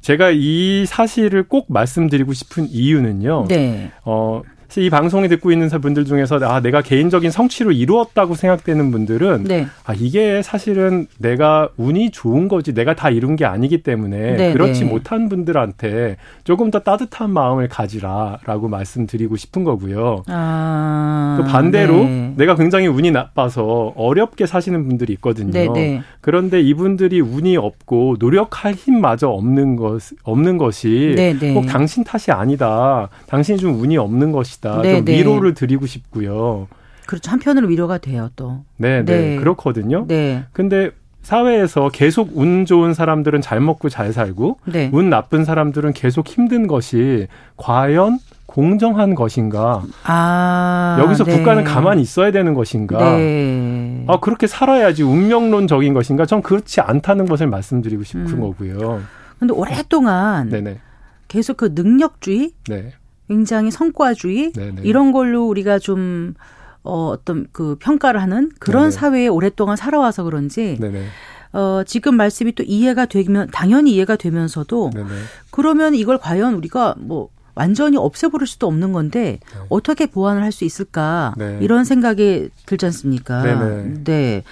[0.00, 3.46] 제가 이 사실을 꼭 말씀드리고 싶은 이유는요.
[3.48, 3.92] 네.
[4.04, 4.42] 어,
[4.80, 9.66] 이 방송을 듣고 있는 분들 중에서 아 내가 개인적인 성취로 이루었다고 생각되는 분들은 네.
[9.84, 14.84] 아 이게 사실은 내가 운이 좋은 거지 내가 다 이룬 게 아니기 때문에 네, 그렇지
[14.84, 14.90] 네.
[14.90, 20.22] 못한 분들한테 조금 더 따뜻한 마음을 가지라라고 말씀드리고 싶은 거고요.
[20.28, 22.32] 아, 또 반대로 네.
[22.36, 25.52] 내가 굉장히 운이 나빠서 어렵게 사시는 분들이 있거든요.
[25.52, 26.02] 네, 네.
[26.20, 31.14] 그런데 이분들이 운이 없고 노력할 힘마저 없는 것 없는 것이
[31.54, 33.08] 꼭 당신 탓이 아니다.
[33.26, 34.82] 당신이 좀 운이 없는 것이 것이다.
[34.82, 35.18] 네, 좀 네.
[35.18, 36.68] 위로를 드리고 싶고요.
[37.06, 37.30] 그렇죠.
[37.30, 38.64] 한편으로 위로가 돼요, 또.
[38.78, 39.34] 네, 네.
[39.34, 39.36] 네.
[39.36, 40.06] 그렇거든요.
[40.06, 40.44] 네.
[40.52, 44.90] 근데 사회에서 계속 운 좋은 사람들은 잘 먹고 잘 살고 네.
[44.92, 49.82] 운 나쁜 사람들은 계속 힘든 것이 과연 공정한 것인가?
[50.04, 51.36] 아, 여기서 네.
[51.36, 53.16] 국가는 가만히 있어야 되는 것인가?
[53.16, 54.04] 네.
[54.08, 56.26] 아, 그렇게 살아야지 운명론적인 것인가?
[56.26, 58.40] 전 그렇지 않다는 것을 말씀드리고 싶은 음.
[58.40, 59.00] 거고요.
[59.38, 60.78] 근데 오랫동안 네네.
[61.28, 62.92] 계속 그 능력주의, 네.
[63.32, 64.82] 굉장히 성과주의 네네.
[64.84, 66.34] 이런 걸로 우리가 좀
[66.84, 68.90] 어, 어떤 그 평가를 하는 그런 네네.
[68.90, 71.06] 사회에 오랫동안 살아와서 그런지 네네.
[71.54, 74.90] 어, 지금 말씀이 또 이해가 되면 당연히 이해가 되면서도.
[75.50, 79.60] 그러면 이걸 과연 우리가 뭐 완전히 없애버릴 수도 없는 건데 네.
[79.70, 81.58] 어떻게 보완을 할 수 있을까 네.
[81.62, 83.42] 이런 생각이 들지 않습니까?
[84.04, 84.42] 네.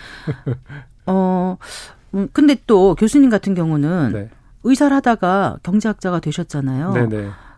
[1.06, 1.56] 어,
[2.14, 4.30] 음, 근데 또 교수님 같은 경우는 네.
[4.64, 6.94] 의사를 하다가 경제학자가 되셨잖아요.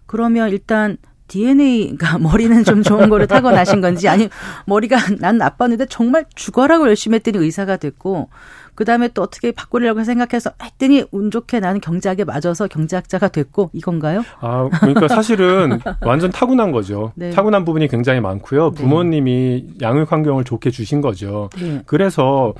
[0.07, 0.97] 그러면 일단
[1.29, 4.29] DNA가 머리는 좀 좋은 거를 타고나신 건지 아니
[4.67, 8.29] 머리가 난 나빴는데 정말 죽어라고 열심히 했더니 의사가 됐고
[8.75, 14.23] 그 다음에 또 어떻게 바꾸려고 생각해서 했더니 운 좋게 나는 경제학에 맞아서 경제학자가 됐고 이건가요?
[14.41, 17.13] 아 그러니까 사실은 완전 타고난 거죠.
[17.15, 17.31] 네.
[17.31, 18.71] 타고난 부분이 굉장히 많고요.
[18.71, 18.83] 네.
[18.83, 19.87] 부모님이 네.
[19.87, 21.51] 양육 환경을 좋게 주신 거죠.
[21.59, 21.83] 네.
[21.85, 22.55] 그래서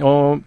[0.00, 0.38] 어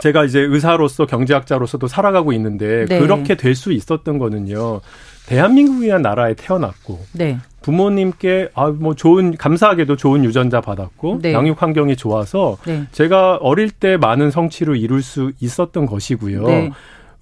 [0.00, 2.98] 제가 이제 의사로서 경제학자로서도 살아가고 있는데 네.
[2.98, 4.80] 그렇게 될 수 있었던 거는요.
[5.26, 7.38] 대한민국이란 나라에 태어났고 네.
[7.62, 11.32] 부모님께 아 뭐 좋은 감사하게도 좋은 유전자 받았고 네.
[11.32, 12.84] 양육 환경이 좋아서 네.
[12.92, 16.42] 제가 어릴 때 많은 성취를 이룰 수 있었던 것이고요.
[16.46, 16.70] 네.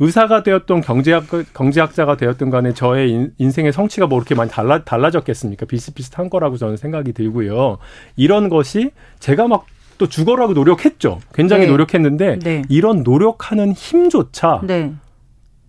[0.00, 5.66] 의사가 되었던 경제학 경제학자가 되었던 간에 저의 인, 생의 성취가 뭐 그렇게 많이 달라 달라졌겠습니까?
[5.66, 7.78] 비슷비슷한 거라고 저는 생각이 들고요.
[8.16, 8.90] 이런 것이
[9.20, 9.66] 제가 막
[9.98, 11.20] 또 죽어라고 노력했죠.
[11.32, 11.70] 굉장히 네.
[11.70, 12.62] 노력했는데 네.
[12.68, 14.92] 이런 노력하는 힘조차 네.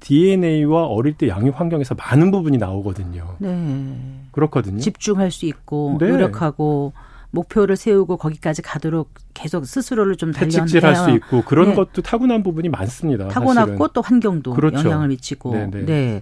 [0.05, 3.35] DNA와 어릴 때 양육 환경에서 많은 부분이 나오거든요.
[3.39, 3.97] 네.
[4.31, 4.79] 그렇거든요.
[4.79, 6.09] 집중할 수 있고 네.
[6.09, 6.93] 노력하고
[7.31, 11.75] 목표를 세우고 거기까지 가도록 계속 스스로를 좀 채찍질할 수 있고 그런 네.
[11.75, 13.27] 것도 타고난 부분이 많습니다.
[13.29, 13.87] 타고났고.
[13.89, 14.87] 또 환경도 그렇죠.
[14.87, 15.51] 영향을 미치고.
[15.51, 15.85] 네네.
[15.85, 16.21] 네.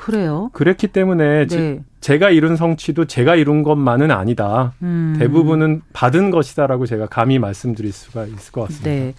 [0.00, 0.06] 네.
[0.06, 0.50] 그래요.
[0.52, 1.82] 그랬기 때문에 네.
[2.00, 4.72] 제가 이룬 성취도 제가 이룬 것만은 아니다.
[4.82, 5.16] 음.
[5.18, 8.90] 대부분은 받은 것이다라고 제가 감히 말씀드릴 수가 있을 것 같습니다.
[8.90, 9.14] 네.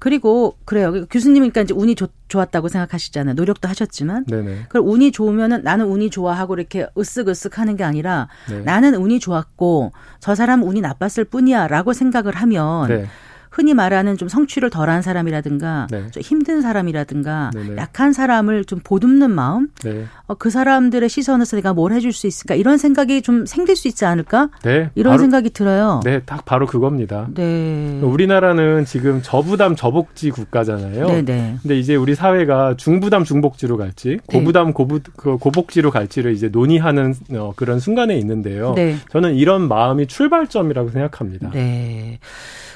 [0.00, 1.06] 그리고 그래요.
[1.06, 3.34] 교수님이니까 이제 운이 좋, 좋았다고 생각하시잖아요.
[3.34, 4.24] 노력도 하셨지만.
[4.26, 4.66] 네네.
[4.68, 8.60] 그럼 운이 좋으면은 나는 운이 좋아하고 이렇게 으쓱으쓱 하는 게 아니라 네.
[8.62, 13.06] 나는 운이 좋았고 저 사람 운이 나빴을 뿐이야라고 생각을 하면 네.
[13.54, 16.10] 흔히 말하는 좀 성취를 덜한 사람이라든가 네.
[16.10, 17.76] 좀 힘든 사람이라든가 네네.
[17.76, 20.06] 약한 사람을 좀 보듬는 마음 네.
[20.26, 24.04] 어, 그 사람들의 시선에서 내가 뭘 해줄 수 있을까 이런 생각이 좀 생길 수 있지
[24.04, 24.90] 않을까 네.
[24.96, 26.00] 이런 바로, 생각이 들어요.
[26.02, 27.28] 네, 딱 바로 그겁니다.
[27.32, 28.00] 네.
[28.02, 31.06] 우리나라는 지금 저부담 저복지 국가잖아요.
[31.06, 31.22] 네네.
[31.22, 31.56] 네.
[31.62, 34.38] 근데 이제 우리 사회가 중부담 중복지로 갈지 네.
[34.38, 38.72] 고부담 고부 그 고복지로 갈지를 이제 논의하는 어, 그런 순간에 있는데요.
[38.74, 38.96] 네.
[39.10, 41.50] 저는 이런 마음이 출발점이라고 생각합니다.
[41.50, 42.18] 네.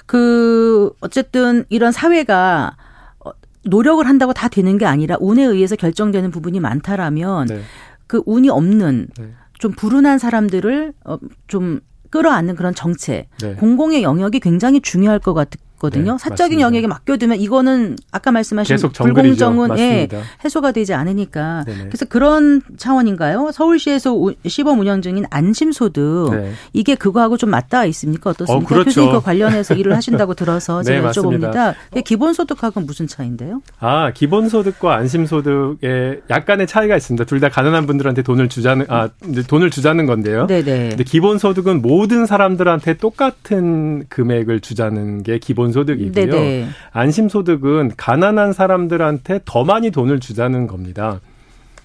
[0.09, 2.77] 그 어쨌든 이런 사회가
[3.21, 3.31] 어,
[3.65, 7.61] 노력을 한다고 다 되는 게 아니라 운에 의해서 결정되는 부분이 많다라면 네.
[8.07, 9.33] 그 운이 없는 네.
[9.59, 13.55] 좀 불운한 사람들을 어좀 끌어안는 그런 정책, 네.
[13.57, 16.13] 공공의 영역이 굉장히 중요할 것 같, 거든요.
[16.13, 16.67] 네, 사적인 맞습니다.
[16.67, 20.09] 영역에 맡겨두면 이거는 아까 말씀하신 불공정은 예,
[20.45, 21.85] 해소가 되지 않으니까 네네.
[21.89, 23.51] 그래서 그런 차원인가요?
[23.53, 26.53] 서울시에서 시범 운영 중인 안심소득 네.
[26.73, 28.31] 이게 그거하고 좀 맞닿아 있습니까?
[28.31, 28.55] 어떻습니까?
[28.55, 28.85] 어, 그렇죠.
[28.91, 31.75] 교수님 그 관련해서 일을 하신다고 들어서 네, 제가 네, 여쭤봅니다.
[32.05, 33.63] 기본소득하고는 무슨 차이인데요?
[33.81, 37.25] 아 기본소득과 안심소득에 약간의 차이가 있습니다.
[37.25, 39.11] 둘 다 가난한 분들한테 돈을 주자는 아
[39.47, 40.49] 돈을 주자는 건데요.
[40.49, 40.89] 네네.
[40.89, 46.13] 근데 기본소득은 모든 사람들한테 똑같은 금액을 주자는 게 기본 기본 소득이고요.
[46.13, 46.69] 네네.
[46.93, 51.21] 안심 소득은 가난한 사람들한테 더 많이 돈을 주자는 겁니다.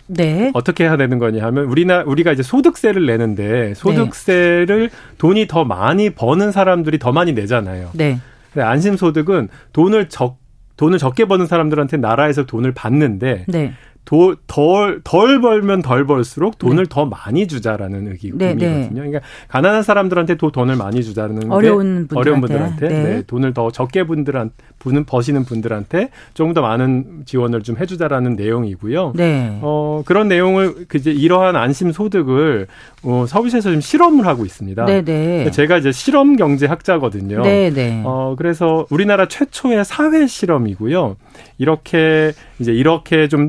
[0.07, 0.51] 네.
[0.53, 4.95] 어떻게 해야 되는 거냐 하면 우리나 우리가 이제 소득세를 내는데 소득세를 네.
[5.17, 7.91] 돈이 더 많이 버는 사람들이 더 많이 내잖아요.
[7.93, 8.19] 네.
[8.53, 10.37] 근데 안심 소득은 돈을 적
[10.75, 13.73] 돈을 적게 버는 사람들한테 나라에서 돈을 받는데 네.
[14.05, 16.89] 도, 덜, 덜 벌면 덜 벌수록 돈을 네.
[16.89, 18.79] 더 많이 주자라는 의기, 네, 의미거든요.
[18.79, 18.89] 네.
[18.93, 23.03] 그러니까 가난한 사람들한테 도 돈을 많이 주자는 어려운 분들한테, 어려운 분들한테 네.
[23.03, 23.23] 네.
[23.25, 29.13] 돈을 더 적게 분들한 분은 버시는 분들한테 조금 더 많은 지원을 좀 해주자라는 내용이고요.
[29.15, 29.59] 네.
[29.61, 32.67] 어 그런 내용을 그 이제 이러한 안심 소득을
[33.03, 34.85] 어, 서울시에서 좀 실험을 하고 있습니다.
[34.85, 35.49] 네, 네.
[35.51, 37.41] 제가 이제 실험 경제학자거든요.
[37.41, 38.01] 네, 네.
[38.05, 41.15] 어 그래서 우리나라 최초의 사회 실험이고요.
[41.57, 43.47] 이렇게 이제 이렇게 좀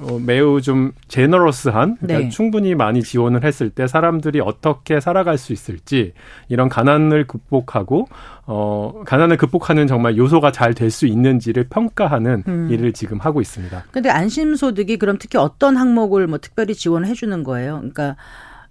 [0.00, 2.28] 어, 매우 좀 제너러스한 그러니까 네.
[2.28, 6.12] 충분히 많이 지원을 했을 때 사람들이 어떻게 살아갈 수 있을지
[6.48, 8.06] 이런 가난을 극복하고
[8.46, 12.68] 어 가난을 극복하는 정말 요소가 잘 될 수 있는지를 평가하는 음.
[12.70, 13.84] 일을 지금 하고 있습니다.
[13.90, 17.76] 근데 안심소득이 그럼 특히 어떤 항목을 뭐 특별히 지원해 주는 거예요?
[17.76, 18.16] 그러니까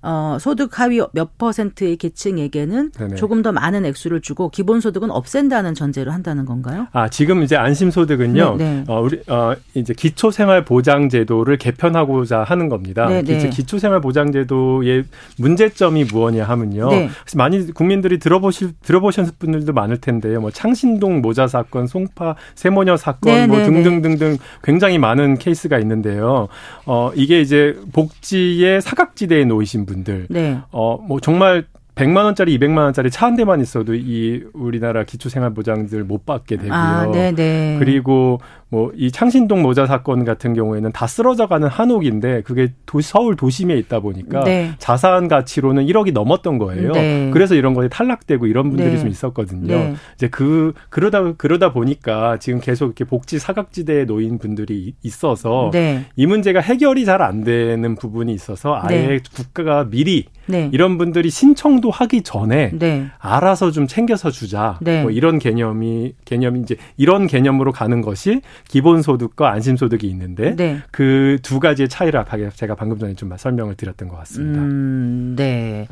[0.03, 3.15] 어, 소득 하위 몇 퍼센트의 계층에게는 네네.
[3.15, 6.87] 조금 더 많은 액수를 주고 기본 소득은 없앤다는 전제로 한다는 건가요?
[6.91, 8.55] 아 지금 이제 안심 소득은요.
[8.57, 8.83] 네, 네.
[8.87, 13.05] 어, 우리 어, 이제 기초생활보장제도를 개편하고자 하는 겁니다.
[13.07, 13.49] 네, 네.
[13.49, 15.03] 기초생활보장제도의
[15.37, 16.89] 문제점이 무엇이냐 하면요.
[16.89, 17.09] 네.
[17.35, 20.41] 많이 국민들이 들어보실 들어보신 분들도 많을 텐데요.
[20.41, 26.47] 뭐 창신동 모자 사건, 송파 세모녀 사건, 네, 뭐 등등등등 굉장히 많은 케이스가 있는데요.
[26.85, 30.27] 어 이게 이제 복지의 사각지대에 놓이신 분 들.
[30.29, 30.59] 네.
[30.71, 36.25] 어, 뭐 정말 100만 원짜리, 200만 원짜리 차 한 대만 있어도 이 우리나라 기초생활보장들 못
[36.25, 36.73] 받게 되고요.
[36.73, 37.31] 아, 네네.
[37.35, 37.75] 네.
[37.79, 43.75] 그리고 뭐 이 창신동 모자 사건 같은 경우에는 다 쓰러져가는 한옥인데 그게 도, 서울 도심에
[43.77, 44.71] 있다 보니까 네.
[44.79, 46.91] 자산 가치로는 1억이 넘었던 거예요.
[46.93, 47.29] 네.
[47.33, 48.97] 그래서 이런 것이 탈락되고 이런 분들이 네.
[48.97, 49.67] 좀 있었거든요.
[49.75, 49.95] 네.
[50.15, 56.05] 이제 그 그러다 그러다 보니까 지금 계속 이렇게 복지 사각지대에 놓인 분들이 있어서 네.
[56.15, 59.19] 이 문제가 해결이 잘 안 되는 부분이 있어서 아예 네.
[59.35, 60.25] 국가가 미리
[60.71, 62.71] 이런 분들이 신청도 하기 전에
[63.19, 64.77] 알아서 좀 챙겨서 주자.
[65.01, 70.79] 뭐 이런 개념이 개념이 이제 이런 개념으로 가는 것이 기본소득과 안심소득이 있는데 네.
[70.91, 72.23] 그두 가지의 차이를
[72.55, 74.61] 제가 방금 전에 좀 설명을 드렸던 것 같습니다.
[74.61, 75.87] 음, 네.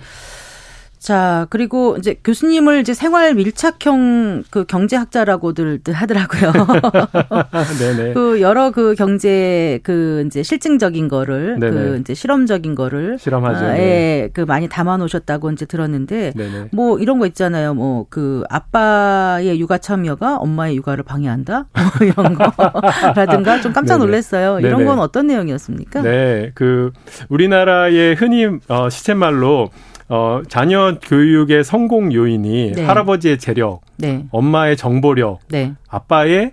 [0.99, 6.51] 자, 그리고 이제 교수님을 이제 생활 밀착형 그 경제학자라고들 하더라고요.
[7.79, 8.13] 네네.
[8.13, 11.71] 그 여러 그 경제 그 이제 실증적인 거를 네네.
[11.71, 13.65] 그 이제 실험적인 거를 실험하죠.
[13.65, 14.29] 아, 예, 네.
[14.33, 16.69] 그 많이 담아 놓으셨다고 이제 들었는데 네네.
[16.73, 17.73] 뭐 이런 거 있잖아요.
[17.73, 21.67] 뭐 그 아빠의 육아 참여가 엄마의 육아를 방해한다?
[21.99, 24.59] 뭐 이런 거라든가 좀 깜짝 놀랐어요.
[24.59, 26.01] 이런 건 어떤 내용이었습니까?
[26.01, 26.51] 네.
[26.55, 26.91] 그
[27.29, 29.69] 우리나라의 흔히 어 시쳇말로
[30.09, 32.83] 어, 자녀 교육의 성공 요인이 네.
[32.83, 34.25] 할아버지의 재력, 네.
[34.31, 35.73] 엄마의 정보력, 네.
[35.87, 36.51] 아빠의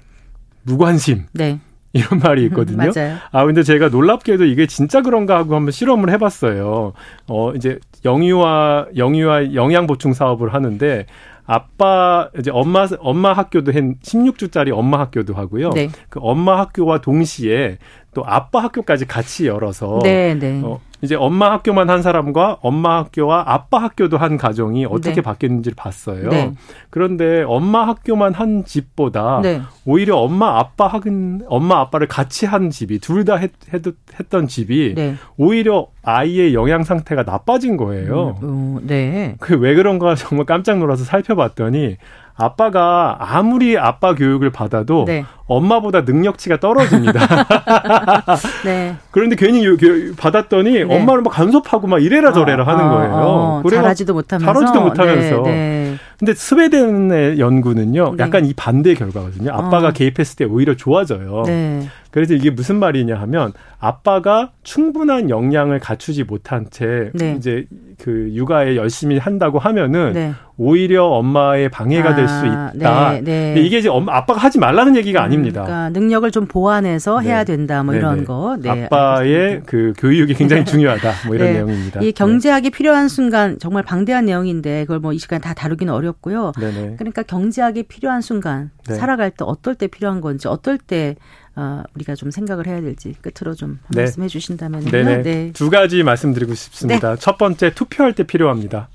[0.63, 1.27] 무관심.
[1.33, 1.59] 네.
[1.95, 2.77] 이런 말이 있거든요.
[2.77, 3.17] 맞아요.
[3.33, 6.93] 아, 근데 제가 놀랍게도 이게 진짜 그런가 하고 한번 실험을 해봤어요.
[7.29, 11.07] 어, 이제 영유아, 영유아 영양 보충 사업을 하는데
[11.47, 15.71] 아빠 이제 엄마 엄마 학교도 한 16주짜리 엄마 학교도 하고요.
[15.71, 15.89] 네.
[16.09, 17.79] 그 엄마 학교와 동시에
[18.13, 20.61] 또 아빠 학교까지 같이 열어서 네, 네.
[20.63, 25.21] 어, 이제 엄마 학교만 한 사람과 엄마 학교와 아빠 학교도 한 가정이 어떻게 네.
[25.21, 26.31] 바뀌는지를 봤어요.
[26.31, 26.53] 네.
[26.91, 29.61] 그런데 엄마 학교만 한 집보다 네.
[29.85, 33.37] 오히려 엄마 아빠 학은 엄마 아빠를 같이 한 집이 둘 다
[34.19, 35.17] 했던 집이 네.
[35.37, 38.37] 오히려 아이의 영양 상태가 나빠진 거예요.
[38.43, 39.35] 음, 어, 네.
[39.41, 41.97] 그 왜 그런가 정말 깜짝 놀라서 살펴봤더니
[42.37, 45.25] 아빠가 아무리 아빠 교육을 받아도 네.
[45.47, 47.21] 엄마보다 능력치가 떨어집니다.
[48.65, 48.97] 네.
[49.11, 49.65] 그런데 괜히
[50.17, 50.83] 받았더니 네.
[50.83, 53.13] 엄마를 막 간섭하고 막 이래라 저래라 어, 하는 거예요.
[53.15, 54.53] 어, 어, 잘하지도 못하면서.
[54.53, 55.43] 잘하지도 못하면서.
[56.19, 58.23] 근데 스웨덴의 연구는요, 네.
[58.23, 59.53] 약간 이 반대의 결과거든요.
[59.53, 59.91] 아빠가 어.
[59.93, 61.43] 개입했을 때 오히려 좋아져요.
[61.47, 61.87] 네.
[62.11, 67.35] 그래서 이게 무슨 말이냐 하면 아빠가 충분한 역량을 갖추지 못한 채 네.
[67.37, 67.67] 이제
[68.03, 70.33] 그 육아에 열심히 한다고 하면은 네.
[70.57, 72.73] 오히려 엄마의 방해가 아, 될수 있다.
[73.13, 73.53] 네, 네.
[73.55, 75.65] 근데 이게 이제 엄마 아빠가 하지 말라는 얘기가 아닙니다.
[75.65, 77.29] 그러니까 능력을 좀 보완해서 네.
[77.29, 77.83] 해야 된다.
[77.83, 78.57] 뭐 이런 거.
[78.59, 79.67] 네, 아빠의 알겠습니다.
[79.67, 81.13] 그 교육이 굉장히 중요하다.
[81.27, 82.01] 뭐 이런 내용입니다.
[82.01, 86.53] 이 경제학이 필요한 순간 정말 방대한 내용인데 그걸 뭐 이 시간 다 다루기는 어렵 고요.
[86.97, 91.17] 그러니까 경제학이 필요한 순간 살아갈 때 어떨 때 필요한 건지 어떨 때
[91.57, 94.03] 어, 우리가 좀 생각을 해야 될지 끝으로 좀 네.
[94.03, 94.91] 말씀해 주신다면요.
[95.23, 95.53] 네.
[95.55, 97.15] 두 가지 말씀드리고 싶습니다.
[97.15, 97.17] 네.
[97.19, 98.89] 첫 번째 투표할 때 필요합니다.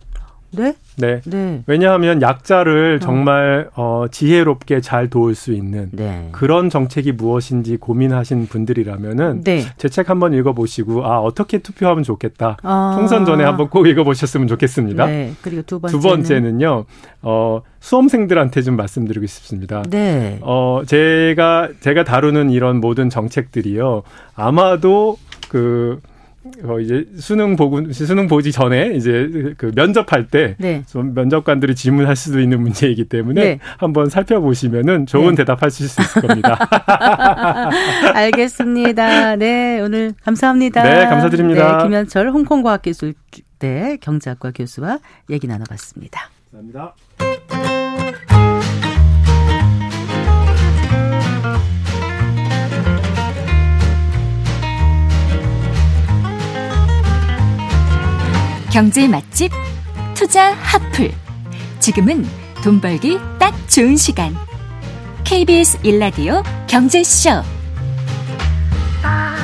[0.52, 0.74] 네?
[0.98, 1.22] 네.
[1.26, 1.64] 네.
[1.66, 3.06] 왜냐하면 약자를 어.
[3.06, 6.30] 정말 어, 지혜롭게 잘 도울 수 있는 네.
[6.32, 9.64] 그런 정책이 무엇인지 고민하신 분들이라면은 네.
[9.78, 12.58] 제책 한번 읽어보시고 아 어떻게 투표하면 좋겠다.
[12.64, 12.96] 아.
[12.98, 15.06] 총선 전에 한번 꼭 읽어보셨으면 좋겠습니다.
[15.06, 15.34] 네.
[15.42, 16.86] 그리고 두 번째는 두 번째는요.
[17.22, 19.84] 어, 수험생들한테 좀 말씀드리고 싶습니다.
[19.90, 20.40] 네.
[20.42, 24.04] 어, 제가 제가 다루는 이런 모든 정책들이요.
[24.36, 25.18] 아마도
[25.50, 26.00] 그
[26.64, 30.84] 어, 이제 수능 보고 수능 보지 전에 이제 그 면접할 때 네.
[30.94, 33.60] 면접관들이 질문할 수도 있는 문제이기 때문에 네.
[33.78, 35.38] 한번 살펴보시면은 좋은 네.
[35.38, 36.58] 대답하실 수 있을 겁니다.
[38.16, 39.36] 알겠습니다.
[39.36, 40.84] 네, 오늘 감사합니다.
[40.84, 41.78] 네, 감사드립니다.
[41.78, 44.98] 네, 김현철 홍콩과학기술대 경제학과 교수와
[45.30, 46.30] 얘기 나눠봤습니다.
[46.52, 47.31] 감사합니다.
[58.72, 59.52] 경제 맛집
[60.16, 61.12] 투자 핫플.
[61.80, 62.26] 지금은
[62.64, 64.34] 돈 벌기 딱 좋은 시간.
[65.26, 67.42] KBS 일라디오 경제쇼.
[69.02, 69.36] 빠,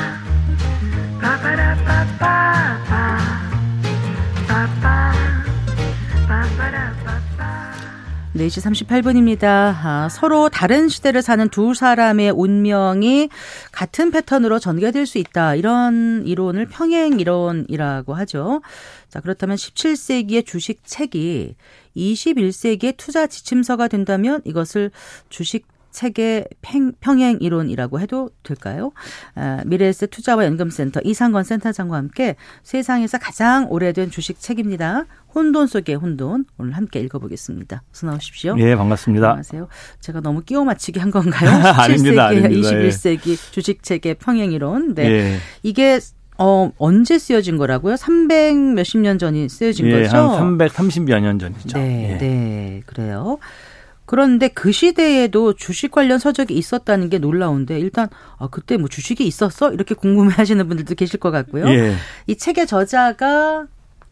[8.38, 9.44] 4시 38분입니다.
[9.44, 13.28] 아, 서로 다른 시대를 사는 두 사람의 운명이
[13.72, 15.54] 같은 패턴으로 전개될 수 있다.
[15.54, 18.60] 이런 이론을 평행 이론이라고 하죠.
[19.08, 21.56] 자, 그렇다면 17세기의 주식 책이
[21.96, 24.90] 21세기의 투자 지침서가 된다면 이것을
[25.28, 26.46] 주식 책의
[27.00, 28.92] 평행 이론이라고 해도 될까요?
[29.34, 35.06] 아, 미래에셋 투자와 연금센터 이상건 센터장과 함께 세상에서 가장 오래된 주식 책입니다.
[35.34, 37.82] 혼돈 속의 혼돈 오늘 함께 읽어보겠습니다.
[37.92, 38.56] 어서 나오십시오.
[38.58, 39.26] 예, 반갑습니다.
[39.28, 39.68] 안녕하세요.
[40.00, 41.50] 제가 너무 끼워 맞추기 한 건가요?
[41.50, 42.70] 17세기, 아닙니다, 아닙니다.
[42.70, 43.36] 21세기 예.
[43.50, 44.94] 주식 책의 평행 이론.
[44.94, 45.10] 네.
[45.10, 45.36] 예.
[45.62, 46.00] 이게
[46.38, 47.96] 어, 언제 쓰여진 거라고요?
[47.96, 50.16] 300 몇십 년 전이 쓰여진 예, 거죠?
[50.16, 51.78] 한 330여 년 전이죠.
[51.78, 52.18] 네, 예.
[52.18, 53.38] 네, 그래요.
[54.08, 58.08] 그런데 그 시대에도 주식 관련 서적이 있었다는 게 놀라운데 일단
[58.38, 61.68] 아 그때 뭐 주식이 있었어 이렇게 궁금해하시는 분들도 계실 것 같고요.
[61.68, 61.94] 예.
[62.26, 63.66] 이 책의 저자가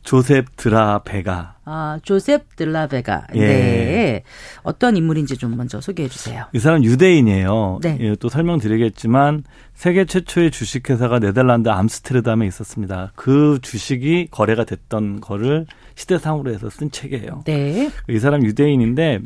[0.07, 1.57] 조셉 드라베가.
[1.64, 3.26] 아, 조셉 드라베가.
[3.34, 3.40] 예.
[3.40, 4.22] 네.
[4.62, 6.44] 어떤 인물인지 좀 먼저 소개해 주세요.
[6.52, 7.80] 이 사람 유대인이에요.
[7.82, 7.98] 네.
[8.00, 9.42] 예, 또 설명드리겠지만
[9.74, 13.11] 세계 최초의 주식회사가 네덜란드 암스테르담에 있었습니다.
[13.16, 17.42] 그 주식이 거래가 됐던 거를 시대상으로 해서 쓴 책이에요.
[17.44, 17.90] 네.
[18.09, 19.20] 이 사람 유대인인데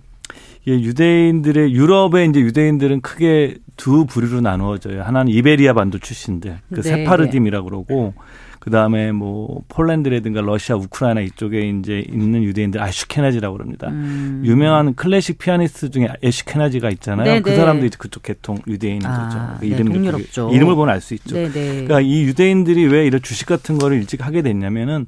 [0.67, 5.03] 유대인들의 유럽의 이제 유대인들은 크게 두 부류로 나누어져요.
[5.03, 6.83] 하나는 이베리아 반도 출신들, 그 네.
[6.83, 8.15] 세파르딤이라고 그러고
[8.61, 13.89] 그 다음에 뭐 폴란드라든가 러시아, 우크라이나 이쪽에 이제 있는 유대인들 아슈케나지라고 그럽니다.
[13.89, 14.43] 음.
[14.45, 17.25] 유명한 클래식 피아니스트 중에 에슈케나지가 있잖아요.
[17.25, 17.41] 네네.
[17.41, 17.57] 그 네.
[17.57, 19.59] 사람도 이제 그쪽 계통 유대인인 아, 거죠.
[19.61, 21.35] 그 네, 이름이 그, 이름을 보면 알 수 있죠.
[21.35, 21.53] 네네.
[21.53, 21.73] 네.
[21.85, 25.07] 그러니까 이 유대인들이 왜 이런 주식 같은 거를 일찍 하게 됐냐면은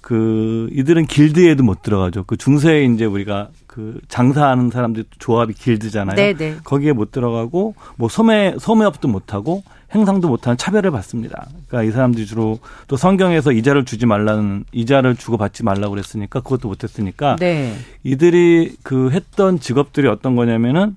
[0.00, 2.24] 그 이들은 길드에도 못 들어가죠.
[2.24, 6.14] 그 중세에 이제 우리가 그 장사하는 사람들 조합이 길드잖아요.
[6.14, 6.58] 네네.
[6.62, 9.62] 거기에 못 들어가고 뭐 소매 소매업도 못 하고
[9.94, 11.46] 행상도 못하는 차별을 받습니다.
[11.68, 16.68] 그러니까 이 사람들이 주로 또 성경에서 이자를 주지 말라는 이자를 주고 받지 말라고 그랬으니까 그것도
[16.68, 17.74] 못했으니까 네.
[18.02, 20.96] 이들이 그 했던 직업들이 어떤 거냐면은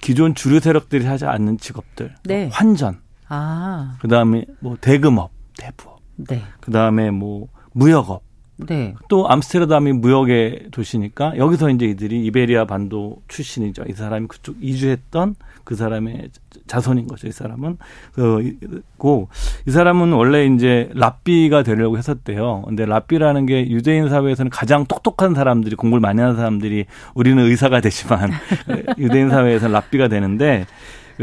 [0.00, 2.48] 기존 주류 세력들이 하지 않는 직업들, 네.
[2.52, 3.98] 환전, 아.
[4.00, 6.42] 그다음에 뭐 대금업, 대부업, 네.
[6.60, 8.22] 그다음에 뭐 무역업,
[8.66, 8.94] 네.
[9.08, 13.84] 또 암스테르담이 무역의 도시니까 여기서 이제 이들이 이베리아 반도 출신이죠.
[13.88, 16.30] 이 사람이 그쪽 이주했던 그 사람의
[16.66, 17.28] 자손인 거죠.
[17.28, 17.78] 이 사람은
[18.14, 19.28] 그고
[19.66, 22.62] 이 사람은 원래 이제 랍비가 되려고 했었대요.
[22.66, 28.30] 근데 랍비라는 게 유대인 사회에서는 가장 똑똑한 사람들이 공부를 많이 하는 사람들이 우리는 의사가 되지만
[28.98, 30.66] 유대인 사회에서는 랍비가 되는데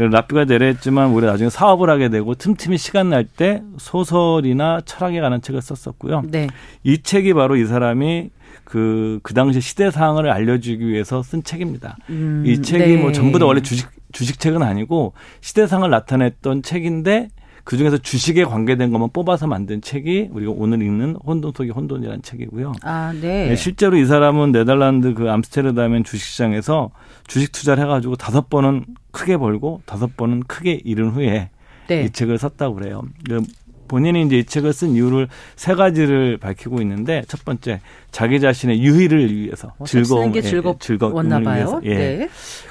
[0.06, 5.62] 랍비가 되려했지만 우리 나중에 사업을 하게 되고 틈틈이 시간 날 때 소설이나 철학에 관한 책을
[5.62, 6.22] 썼었고요.
[6.26, 6.48] 네.
[6.82, 8.30] 이 책이 바로 이 사람이
[8.64, 11.96] 그, 그 당시 시대 상황을 알려주기 위해서 쓴 책입니다.
[12.10, 12.96] 음, 이 책이 네.
[13.00, 17.28] 뭐 전부 다 원래 주식, 주식책은 아니고 시대상을 나타냈던 책인데
[17.64, 22.72] 그 중에서 주식에 관계된 것만 뽑아서 만든 책이 우리가 오늘 읽는 혼돈 속의 혼돈이라는 책이고요.
[22.82, 23.48] 아, 네.
[23.48, 26.90] 네 실제로 이 사람은 네덜란드 그 암스테르담의 주식시장에서
[27.28, 31.50] 주식 투자를 해가지고 다섯 번은 크게 벌고 다섯 번은 크게 잃은 후에
[31.86, 32.02] 네.
[32.02, 33.02] 이 책을 썼다고 그래요.
[33.28, 33.42] 그
[33.88, 39.34] 본인이 이제 이 책을 쓴 이유를 세 가지를 밝히고 있는데 첫 번째 자기 자신의 유희를
[39.34, 41.94] 위해서 어, 즐거움 게 즐겁, 즐거움을 위해서 예.
[41.94, 42.28] 네.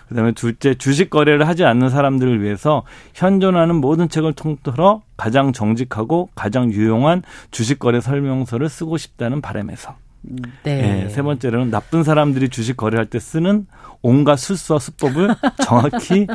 [0.08, 2.84] 그다음에 둘째 주식 거래를 하지 않는 사람들을 위해서
[3.16, 9.95] 현존하는 모든 책을 통틀어 가장 정직하고 가장 유용한 주식 거래 설명서를 쓰고 싶다는 바람에서
[10.63, 10.82] 네.
[10.82, 11.09] 네.
[11.09, 13.67] 세 번째로는 나쁜 사람들이 주식 거래할 때 쓰는
[14.01, 16.28] 온갖 술수와 수법을 정확히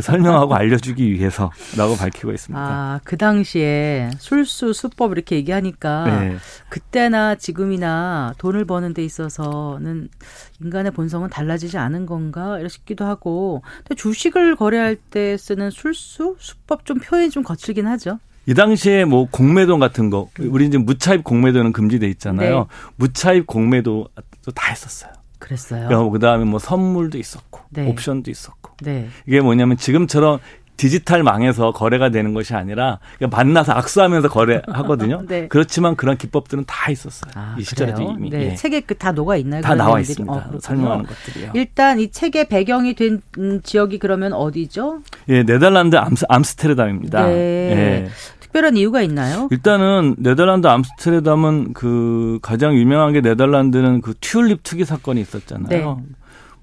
[0.00, 2.60] 설명하고 알려주기 위해서라고 밝히고 있습니다.
[2.60, 6.36] 아, 그 당시에 술수, 수법 이렇게 얘기하니까 네.
[6.68, 10.08] 그때나 지금이나 돈을 버는 데 있어서는
[10.62, 16.98] 인간의 본성은 달라지지 않은 건가 싶기도 하고 근데 주식을 거래할 때 쓰는 술수, 수법 좀
[16.98, 18.18] 표현이 좀 거칠긴 하죠.
[18.46, 22.58] 이 당시에 뭐 공매도 같은 거 우리 이제 무차입 공매도는 금지돼 있잖아요.
[22.58, 22.64] 네.
[22.96, 24.08] 무차입 공매도
[24.54, 25.12] 다 했었어요.
[25.38, 26.10] 그랬어요.
[26.10, 27.88] 그다음에 뭐 선물도 있었고 네.
[27.88, 28.72] 옵션도 있었고.
[28.82, 29.08] 네.
[29.26, 30.38] 이게 뭐냐면 지금처럼
[30.76, 32.98] 디지털 망에서 거래가 되는 것이 아니라
[33.30, 35.22] 만나서 악수하면서 거래하거든요.
[35.28, 35.46] 네.
[35.48, 37.30] 그렇지만 그런 기법들은 다 있었어요.
[37.36, 38.30] 아, 이 시절에도 이미.
[38.30, 38.50] 네.
[38.50, 38.54] 예.
[38.54, 39.60] 책에 그 다 녹아 있나요?
[39.62, 40.32] 다 나와 있습니다.
[40.32, 41.50] 어, 설명하는 것들이요.
[41.54, 43.20] 일단 이 책의 배경이 된
[43.62, 45.00] 지역이 그러면 어디죠?
[45.28, 47.26] 예, 네덜란드 암스, 암스테르담입니다.
[47.26, 47.32] 네.
[47.34, 48.08] 예.
[48.40, 49.48] 특별한 이유가 있나요?
[49.50, 55.68] 일단은 네덜란드 암스테르담은 그 가장 유명한 게 네덜란드는 그 튤립 투기 사건이 있었잖아요.
[56.00, 56.14] 네.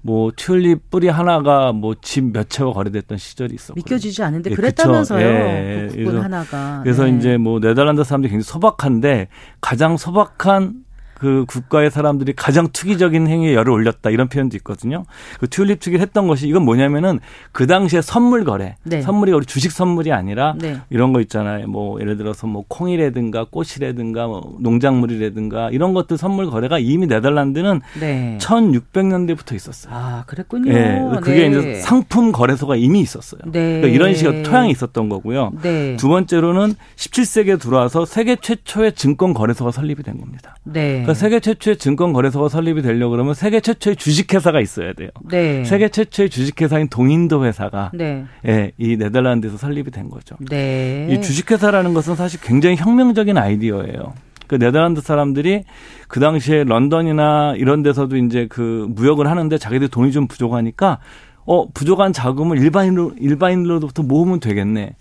[0.02, 5.20] 뭐 튤립 뿌리 하나가 뭐 집 몇 채가 거래됐던 시절이 있었고 믿겨지지 않는데 예, 그랬다면서요.
[5.26, 6.80] 예, 그 그래서, 하나가.
[6.82, 7.16] 그래서 네.
[7.16, 9.28] 이제 뭐 네덜란드 사람들이 굉장히 소박한데
[9.60, 10.84] 가장 소박한
[11.22, 15.04] 그 국가의 사람들이 가장 투기적인 행위에 열을 올렸다 이런 표현도 있거든요.
[15.38, 17.20] 그 튤립 투기를 했던 것이 이건 뭐냐면은
[17.52, 19.02] 그 당시에 선물 거래, 네.
[19.02, 20.80] 선물이 우리 주식 선물이 아니라 네.
[20.90, 21.68] 이런 거 있잖아요.
[21.68, 28.36] 뭐 예를 들어서 뭐 콩이라든가 꽃이라든가 뭐 농작물이라든가 이런 것들 선물 거래가 이미 네덜란드는 네.
[28.40, 29.94] 1600년대부터 있었어요.
[29.94, 30.72] 아 그랬군요.
[30.72, 31.50] 예, 그게 네.
[31.50, 33.42] 이제 상품 거래소가 이미 있었어요.
[33.44, 33.80] 네.
[33.80, 35.52] 그러니까 이런 식의 토양이 있었던 거고요.
[35.62, 35.96] 네.
[35.98, 40.56] 두 번째로는 17세기에 들어와서 세계 최초의 증권 거래소가 설립이 된 겁니다.
[40.64, 40.88] 네.
[40.90, 45.10] 그러니까 그러니까 세계 최초의 증권 거래소가 설립이 되려고 그러면 세계 최초의 주식회사가 있어야 돼요.
[45.30, 45.64] 네.
[45.64, 48.24] 세계 최초의 주식회사인 동인도 회사가 네.
[48.46, 50.36] 예, 이 네덜란드에서 설립이 된 거죠.
[50.48, 51.08] 네.
[51.10, 54.14] 이 주식회사라는 것은 사실 굉장히 혁명적인 아이디어예요.
[54.46, 55.64] 그 네덜란드 사람들이
[56.08, 60.98] 그 당시에 런던이나 이런 데서도 이제 그 무역을 하는데 자기들 돈이 좀 부족하니까
[61.44, 64.94] 어 부족한 자금을 일반인으로 일반인으로부터 모으면 되겠네.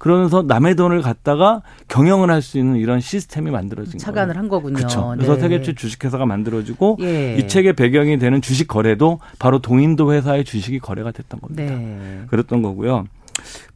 [0.00, 4.00] 그러면서 남의 돈을 갖다가 경영을 할 수 있는 이런 시스템이 만들어진 거예요.
[4.00, 4.74] 착안을 한 거군요.
[4.76, 5.12] 그렇죠.
[5.14, 5.40] 그래서 네.
[5.42, 7.36] 세계 최 주식회사가 만들어지고 예.
[7.36, 11.62] 이 책의 배경이 되는 주식 거래도 바로 동인도 회사의 주식이 거래가 됐던 겁니다.
[11.62, 12.22] 네.
[12.28, 13.04] 그랬던 거고요.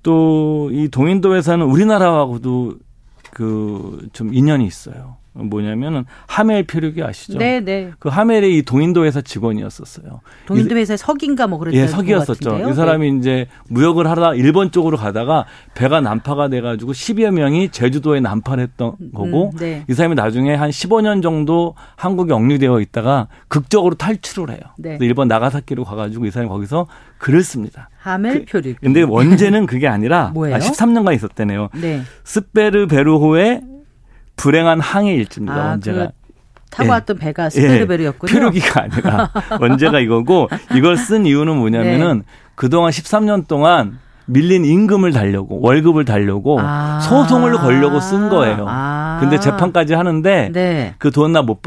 [0.03, 2.75] 또 이 동인도 회사는 우리나라하고도
[3.33, 5.17] 그 좀 인연이 있어요.
[5.35, 7.39] 뭐냐면은 하멜 표류기 아시죠?
[7.39, 7.91] 네, 네.
[7.99, 10.21] 그 하멜의 이 동인도 회사 직원이었었어요.
[10.47, 12.71] 동인도 회사 석인가 뭐 그랬던 예, 석이었었죠.
[12.71, 13.19] 이 사람이 네.
[13.19, 19.51] 이제 무역을 하다 일본 쪽으로 가다가 배가 난파가 돼 가지고 10여 명이 제주도에 난파했던 거고
[19.51, 19.85] 음, 네.
[19.89, 24.61] 이 사람이 나중에 한 15년 정도 한국에 억류되어 있다가 극적으로 탈출을 해요.
[24.79, 24.99] 네.
[25.01, 26.87] 일본 나가사키로 가 가지고 이 사람이 거기서
[27.19, 27.89] 글을 씁니다.
[27.99, 28.75] 하멜 표류기.
[28.75, 30.33] 그, 근데 원제는 그게 아니라?
[30.37, 31.71] 아, 13년간 있었대네요.
[31.75, 32.03] 네.
[32.23, 33.74] 스페르 베르호의
[34.37, 35.55] 불행한 항해 일지입니다.
[35.55, 36.07] 아, 원제가.
[36.07, 36.13] 그
[36.71, 38.31] 타고 왔던 배가 스페르베르였군요.
[38.31, 39.31] 예, 표류기가 아니라
[39.61, 42.25] 원제가 이거고 이걸 쓴 이유는 뭐냐면은 네.
[42.57, 46.99] 그동안 13년 동안 밀린 임금을 달려고 월급을 달려고 아.
[47.01, 48.65] 소송을 걸려고 쓴 거예요.
[48.69, 49.19] 아.
[49.21, 50.95] 근데 재판까지 하는데 네.
[50.99, 51.61] 그 돈 나못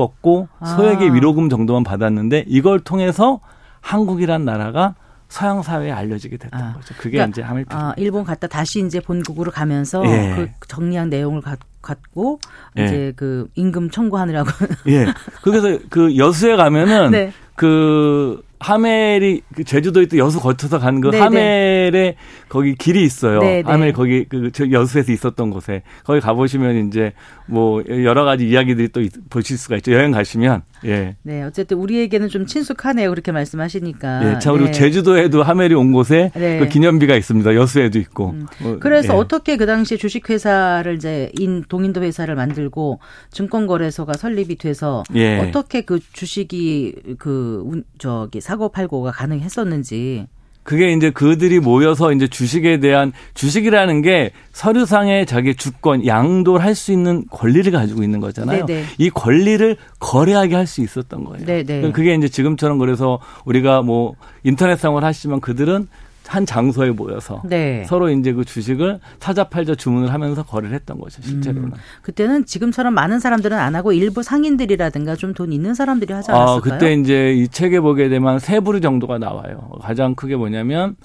[0.65, 1.13] 소액의 아.
[1.13, 3.39] 위로금 정도만 받았는데 이걸 통해서
[3.81, 4.95] 한국이란 나라가
[5.29, 6.93] 서양 사회에 알려지게 됐던 아, 거죠.
[6.97, 7.67] 그게 그러니까, 이제 하멜필.
[7.77, 10.53] 아, 일본 갔다 다시 이제 본국으로 가면서 예.
[10.59, 11.55] 그 정리한 내용을 가,
[11.87, 12.39] 갖고
[12.77, 12.85] 예.
[12.85, 14.49] 이제 그 임금 청구하느라고.
[14.87, 15.05] 예.
[15.41, 17.31] 그래서 그 여수에 가면은 네.
[17.55, 21.23] 그 하멜이 그 제주도에 또 여수 거쳐서 가는 그 네, 네.
[21.23, 22.15] 하멜에
[22.49, 23.39] 거기 길이 있어요.
[23.39, 23.63] 네네.
[23.65, 27.13] 하멜 거기 그 여수에서 있었던 곳에 거기 가보시면 이제
[27.45, 29.93] 뭐 여러 가지 이야기들이 또 보실 수가 있죠.
[29.93, 31.15] 여행 가시면 예.
[31.23, 33.09] 네, 어쨌든 우리에게는 좀 친숙하네요.
[33.09, 34.35] 그렇게 말씀하시니까.
[34.35, 34.71] 예, 자 그리고 네.
[34.71, 36.59] 제주도에도 하멜이 온 곳에 네.
[36.59, 37.55] 그 기념비가 있습니다.
[37.55, 38.31] 여수에도 있고.
[38.31, 38.47] 음.
[38.61, 39.17] 뭐, 그래서 예.
[39.17, 42.99] 어떻게 그 당시에 주식회사를 이제 인 동인도 회사를 만들고
[43.31, 45.39] 증권거래소가 설립이 돼서 예.
[45.39, 50.25] 어떻게 그 주식이 그 저기 사고 팔고가 가능했었는지.
[50.63, 56.93] 그게 이제 그들이 모여서 이제 주식에 대한 주식이라는 게 서류상의 자기 주권 양도를 할 수
[56.93, 58.65] 있는 권리를 가지고 있는 거잖아요.
[58.65, 58.81] 네네.
[58.81, 58.87] 네.
[58.97, 61.45] 이 권리를 거래하게 할 수 있었던 거예요.
[61.45, 61.81] 네네.
[61.81, 61.91] 네.
[61.91, 65.89] 그게 이제 지금처럼 그래서 우리가 뭐 인터넷상을 하시면 그들은
[66.27, 67.85] 한 장소에 모여서 네.
[67.87, 71.69] 서로 이제 그 주식을 사자 팔자 주문을 하면서 거래를 했던 거죠 실제로는.
[71.69, 76.57] 음, 그때는 지금처럼 많은 사람들은 안 하고 일부 상인들이라든가 좀 돈 있는 사람들이 하지 않았을까요?
[76.57, 79.69] 아, 그때 이제 이 책에 보게 되면 세 부류 정도가 나와요.
[79.81, 80.95] 가장 크게 뭐냐면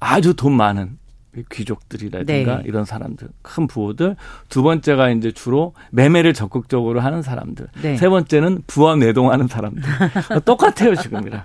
[0.00, 0.98] 아주 돈 많은
[1.50, 2.62] 귀족들이라든가 네.
[2.66, 4.16] 이런 사람들, 큰 부호들.
[4.48, 7.66] 두 번째가 이제 주로 매매를 적극적으로 하는 사람들.
[7.82, 7.96] 네.
[7.96, 9.82] 세 번째는 부와 내동하는 사람들.
[10.44, 11.42] 똑같아요, 지금이랑.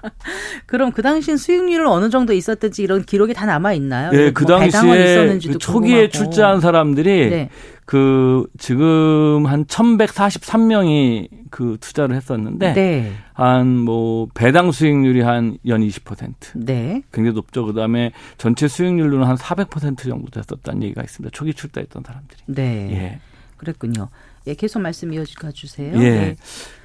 [0.65, 4.11] 그럼 그 당시엔 수익률은 어느 정도 있었든지 이런 기록이 다 남아 있나요?
[4.11, 7.49] 네, 그 뭐 당시에 그 초기에 출자한 사람들이 네.
[7.91, 13.11] 그 지금 한 1143명이 그 투자를 했었는데 네.
[13.33, 16.33] 한뭐 배당 수익률이 한 연 20%.
[16.55, 17.01] 네.
[17.11, 17.65] 굉장히 높죠.
[17.65, 21.31] 그다음에 전체 수익률로는 한 400% 정도 됐었다는 얘기가 있습니다.
[21.33, 22.39] 초기 출자했던 사람들이.
[22.45, 22.63] 네.
[22.93, 23.19] 예.
[23.57, 24.07] 그랬군요.
[24.47, 25.91] 예, 계속 말씀 이어가 주세요.
[25.95, 25.99] 예.
[25.99, 26.35] 네.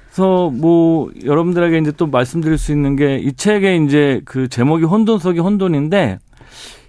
[0.07, 5.19] 그래서 뭐 여러분들에게 이제 또 말씀드릴 수 있는 게 이 책의 이제 그 제목이 혼돈
[5.19, 6.19] 속의 혼돈인데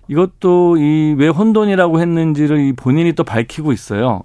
[0.09, 4.23] 이것도 이 왜 혼돈이라고 했는지를 이 본인이 또 밝히고 있어요.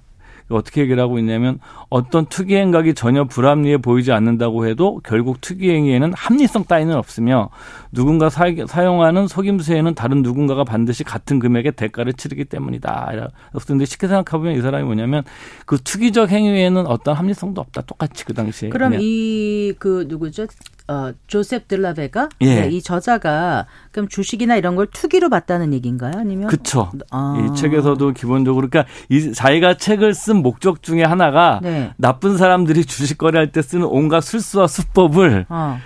[0.49, 1.59] 어떻게 얘기를 하고 있냐면
[1.89, 7.49] 어떤 투기 행각이 전혀 불합리해 보이지 않는다고 해도 결국 투기 행위에는 합리성 따위는 없으며
[7.91, 8.45] 누군가 사,
[8.83, 13.29] 용하는 속임수에는 다른 누군가가 반드시 같은 금액의 대가를 치르기 때문이다.
[13.65, 15.23] 그런데 쉽게 생각해보면 이 사람이 뭐냐면
[15.65, 17.81] 그 투기적 행위에는 어떤 합리성도 없다.
[17.83, 18.69] 똑같이 그 당시에.
[18.69, 20.45] 그럼 이 그 누구죠?
[20.87, 22.61] 어, 조셉 들라베가 예.
[22.61, 26.11] 네, 이 저자가 그럼 주식이나 이런 걸 투기로 봤다는 얘기인가요?
[26.15, 26.91] 아니면 그렇죠.
[27.09, 27.35] 아.
[27.39, 31.93] 이 책에서도 기본적으로 그러니까 이 자기가 책을 쓴 목적 중에 하나가 네.
[31.97, 35.79] 나쁜 사람들이 주식 거래할 때 쓰는 온갖 술수와 수법을 어.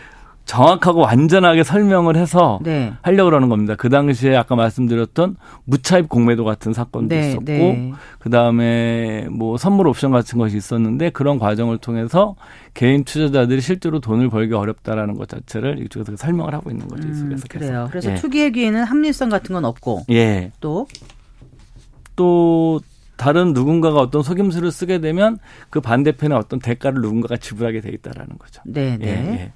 [0.48, 2.93] 정확하고 완전하게 설명을 해서 네.
[3.02, 3.76] 하려고 그러는 겁니다.
[3.76, 5.36] 그 당시에 아까 말씀드렸던
[5.66, 7.93] 무차입 공매도 같은 사건도 네, 있었고 네.
[8.20, 12.36] 그다음에 뭐 선물 옵션 같은 것이 있었는데 그런 과정을 통해서
[12.74, 17.08] 개인 투자자들이 실제로 돈을 벌기 어렵다라는 것 자체를 이쪽에서 설명을 하고 있는 거죠.
[17.08, 17.88] 음, 그래요.
[17.91, 18.16] 그래서 예.
[18.16, 20.52] 투기에기에는 합리성 같은 건 없고 예.
[20.60, 20.88] 또
[22.18, 22.82] 또
[23.16, 25.38] 다른 누군가가 어떤 속임수를 쓰게 되면
[25.70, 28.62] 그 반대편에 어떤 대가를 누군가가 지불하게 돼 있다라는 거죠.
[28.66, 29.08] 네, 네.
[29.08, 29.52] 예, 예.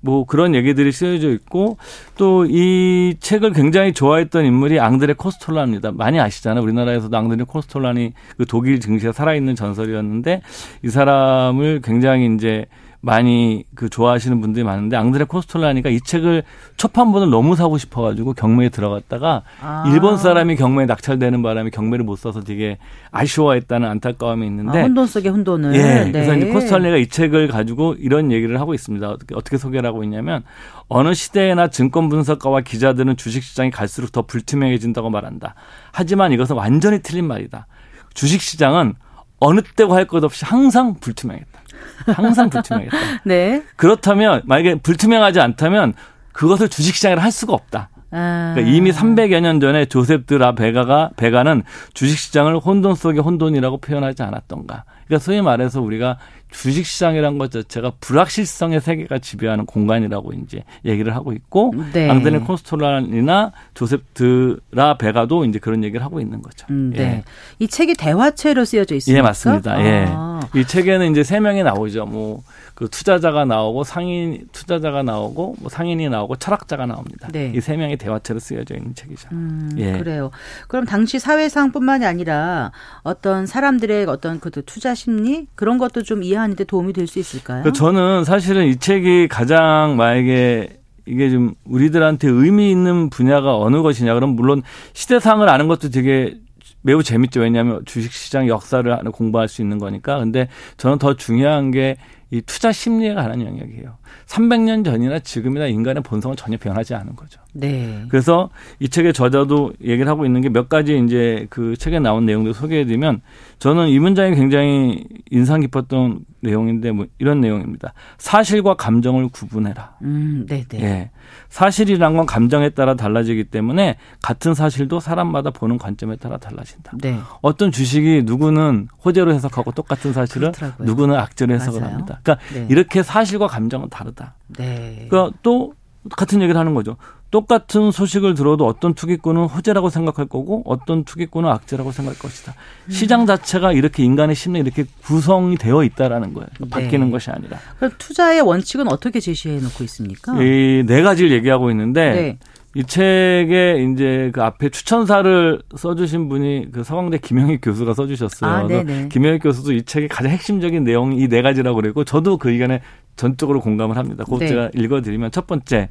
[0.00, 1.76] 뭐 그런 얘기들이 쓰여져 있고
[2.16, 5.92] 또 이 책을 굉장히 좋아했던 인물이 앙드레 코스톨라입니다.
[5.92, 6.62] 많이 아시잖아요.
[6.62, 10.42] 우리나라에서도 앙드레 코스톨라니 그 독일 증시에 살아있는 전설이었는데
[10.84, 12.66] 이 사람을 굉장히 이제
[13.02, 16.42] 많이 그 좋아하시는 분들이 많은데 앙드레 코스톨라니가 이 책을
[16.76, 19.84] 초판본을 너무 사고 싶어가지고 경매에 들어갔다가 아.
[19.88, 22.76] 일본 사람이 경매에 낙찰되는 바람에 경매를 못 사서 되게
[23.10, 26.12] 아쉬워했다는 안타까움이 있는데 아, 혼돈 속의 혼돈을 예 네.
[26.12, 30.42] 그래서 이제 코스톨라니가 이 책을 가지고 이런 얘기를 하고 있습니다 어떻게 어떻게 소개를 하고 있냐면
[30.88, 35.54] 어느 시대에나 증권 분석가와 기자들은 주식시장이 갈수록 더 불투명해진다고 말한다
[35.92, 37.66] 하지만 이것은 완전히 틀린 말이다
[38.12, 38.94] 주식시장은
[39.42, 41.59] 어느 때고 할 것 없이 항상 불투명했다.
[42.06, 42.96] 항상 불투명했다.
[43.24, 43.62] 네.
[43.76, 45.94] 그렇다면 만약에 불투명하지 않다면
[46.32, 47.88] 그것을 주식시장이라 할 수가 없다.
[48.10, 48.52] 아.
[48.54, 51.62] 그러니까 이미 300여 년 전에 조셉 드라 베가가 베가는
[51.94, 54.84] 주식시장을 혼돈 속의 혼돈이라고 표현하지 않았던가.
[55.06, 56.18] 그러니까 소위 말해서 우리가
[56.50, 62.08] 주식시장이란 것 자체가 불확실성의 세계가 지배하는 공간이라고 이제 얘기를 하고 있고 네.
[62.08, 66.66] 앙드레 콘스톨란이나 조셉 드라 베가도 이제 그런 얘기를 하고 있는 거죠.
[66.70, 67.02] 음, 네.
[67.02, 67.24] 예.
[67.58, 69.18] 이 책이 대화체로 쓰여져 있습니까?
[69.18, 69.84] 예, 맞습니다.
[69.84, 70.06] 예.
[70.08, 70.40] 아.
[70.54, 72.06] 이 책에는 이제 세 명이 나오죠.
[72.06, 72.42] 뭐
[72.80, 77.28] 그 투자자가 나오고 상인 투자자가 나오고 뭐 상인이 나오고 철학자가 나옵니다.
[77.30, 77.52] 네.
[77.54, 79.28] 이세 명의 대화체로 쓰여져 있는 책이죠.
[79.32, 79.98] 음, 예.
[79.98, 80.30] 그래요.
[80.66, 82.72] 그럼 당시 사회상뿐만이 아니라
[83.02, 87.64] 어떤 사람들의 어떤 그 투자 심리 그런 것도 좀 이해하는데 도움이 될 수 있을까요?
[87.64, 94.14] 그 저는 사실은 이 책이 가장 만약에 이게 좀 우리들한테 의미 있는 분야가 어느 것이냐
[94.14, 94.62] 그럼 물론
[94.94, 96.38] 시대상을 아는 것도 되게
[96.80, 97.40] 매우 재밌죠.
[97.40, 100.18] 왜냐하면 주식시장 역사를 공부할 수 있는 거니까.
[100.18, 101.96] 근데 저는 더 중요한 게
[102.30, 103.98] 이 투자 심리에 관한 영역이에요.
[104.26, 107.40] 300년 전이나 지금이나 인간의 본성은 전혀 변하지 않은 거죠.
[107.52, 108.04] 네.
[108.08, 112.54] 그래서 이 책의 저자도 얘기를 하고 있는 게 몇 가지 이제 그 책에 나온 내용들
[112.54, 113.20] 소개해드리면
[113.58, 117.92] 저는 이 문장이 굉장히 인상 깊었던 내용인데 뭐 이런 내용입니다.
[118.18, 119.96] 사실과 감정을 구분해라.
[120.02, 120.82] 음, 네, 네.
[120.82, 121.10] 예.
[121.50, 126.92] 사실이란 건 감정에 따라 달라지기 때문에 같은 사실도 사람마다 보는 관점에 따라 달라진다.
[127.00, 127.18] 네.
[127.42, 130.86] 어떤 주식이 누구는 호재로 해석하고 똑같은 사실을 그렇더라고요.
[130.86, 131.94] 누구는 악재로 해석을 맞아요.
[131.94, 132.20] 합니다.
[132.22, 132.66] 그러니까 네.
[132.70, 134.34] 이렇게 사실과 감정은 다르다.
[134.56, 135.06] 네.
[135.10, 135.74] 그러니까 또
[136.16, 136.96] 같은 얘기를 하는 거죠.
[137.30, 142.54] 똑같은 소식을 들어도 어떤 투기꾼은 호재라고 생각할 거고 어떤 투기꾼은 악재라고 생각할 것이다.
[142.86, 142.90] 음.
[142.90, 146.48] 시장 자체가 이렇게 인간의 심리 이렇게 구성이 되어 있다라는 거예요.
[146.60, 146.68] 네.
[146.68, 147.58] 바뀌는 것이 아니라.
[147.78, 150.32] 그럼 투자의 원칙은 어떻게 제시해 놓고 있습니까?
[150.42, 152.38] 이 네 가지를 얘기하고 있는데 네.
[152.74, 158.50] 이 책에 이제 그 앞에 추천사를 써주신 분이 그 서강대 김영희 교수가 써주셨어요.
[158.50, 158.66] 아,
[159.08, 162.80] 김영희 교수도 이 책의 가장 핵심적인 내용이 이 네 가지라고 그랬고 저도 그 의견에
[163.20, 164.24] 전적으로 공감을 합니다.
[164.24, 164.48] 그것 네.
[164.48, 165.90] 제가 읽어드리면 첫 번째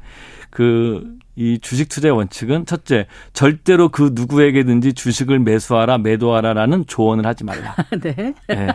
[0.50, 7.74] 그 이 주식 투자의 원칙은 첫째 절대로 그 누구에게든지 주식을 매수하라 매도하라라는 조언을 하지 말라.
[8.02, 8.34] 네.
[8.46, 8.66] 네.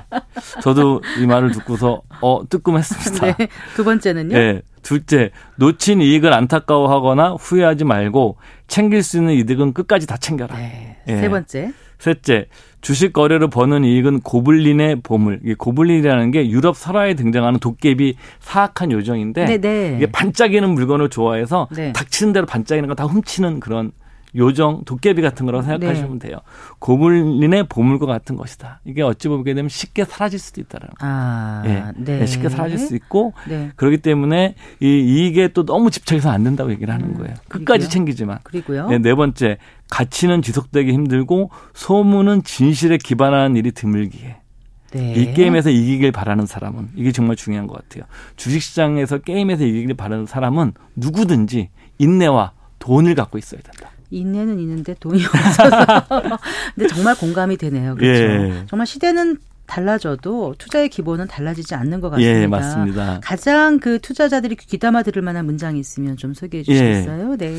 [0.63, 3.37] 저도 이 말을 듣고서 어 뜨끔했습니다.
[3.37, 3.47] 네.
[3.75, 4.35] 두 번째는요?
[4.35, 4.61] 네.
[4.81, 8.37] 둘째 놓친 이익을 안타까워하거나 후회하지 말고
[8.67, 10.57] 챙길 수 있는 이득은 끝까지 다 챙겨라.
[10.57, 10.97] 네.
[11.05, 11.19] 네.
[11.19, 11.71] 세 번째.
[11.99, 12.47] 셋째,
[12.85, 15.39] 주식 거래로 버는 이익은 고블린의 보물.
[15.43, 19.95] 이게 고블린이라는 게 유럽 설화에 등장하는 도깨비 사악한 요정인데 네네.
[19.97, 21.91] 이게 반짝이는 물건을 좋아해서 네.
[21.93, 23.91] 닥치는 대로 반짝이는 거 다 훔치는 그런
[24.35, 26.27] 요정, 도깨비 같은 거라고 생각하시면 네.
[26.27, 26.39] 돼요.
[26.79, 28.81] 고블린의 보물과 같은 것이다.
[28.85, 31.13] 이게 어찌 보게 되면 쉽게 사라질 수도 있다라는 거예요.
[31.13, 31.83] 아, 예.
[31.95, 32.25] 네.
[32.25, 33.71] 쉽게 사라질 수 있고 네.
[33.75, 37.33] 그렇기 때문에 이 이익에 또 너무 집착해서 안 된다고 얘기를 하는 음, 거예요.
[37.33, 38.39] 음, 끝까지 챙기지만.
[38.43, 38.87] 그리고요.
[38.89, 39.57] 네, 네 번째,
[39.89, 44.37] 가치는 지속되기 힘들고 소문은 진실에 기반하는 일이 드물기에.
[44.91, 45.13] 네.
[45.13, 48.05] 이 게임에서 이기길 바라는 사람은 이게 정말 중요한 것 같아요.
[48.37, 53.91] 주식시장에서 게임에서 이기길 바라는 사람은 누구든지 인내와 돈을 갖고 있어야 된다.
[54.15, 56.05] 인내는 있는데 돈이 없어서.
[56.75, 57.95] 근데 정말 공감이 되네요.
[57.95, 58.23] 그렇죠.
[58.23, 58.63] 예.
[58.67, 59.37] 정말 시대는
[59.67, 62.41] 달라져도 투자의 기본은 달라지지 않는 것 같습니다.
[62.41, 63.19] 예, 맞습니다.
[63.23, 67.31] 가장 그 투자자들이 귀담아 들을 만한 문장이 있으면 좀 소개해 주시겠어요?
[67.33, 67.37] 예.
[67.37, 67.53] 네.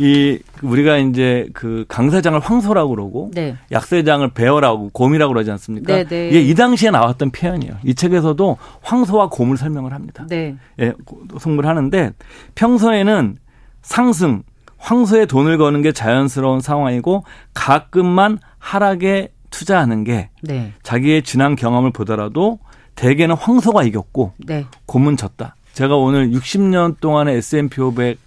[0.00, 3.56] 이 우리가 이제 그 강사장을 황소라고 그러고 네.
[3.72, 5.92] 약세장을 배어라고 곰이라고 그러지 않습니까?
[5.92, 6.28] 네, 네.
[6.28, 7.74] 이게 이 당시에 나왔던 표현이에요.
[7.84, 10.24] 이 책에서도 황소와 곰을 설명을 합니다.
[10.28, 10.56] 네.
[10.80, 10.92] 예,
[11.40, 12.12] 성불 하는데
[12.54, 13.38] 평소에는
[13.82, 14.42] 상승
[14.78, 17.24] 황소에 돈을 거는 게 자연스러운 상황이고
[17.54, 20.72] 가끔만 하락에 투자하는 게 네.
[20.82, 22.58] 자기의 지난 경험을 보더라도
[22.94, 24.66] 대개는 황소가 이겼고 네.
[24.86, 25.54] 곰은 졌다.
[25.72, 28.18] 제가 오늘 60년 동안의 S&P 500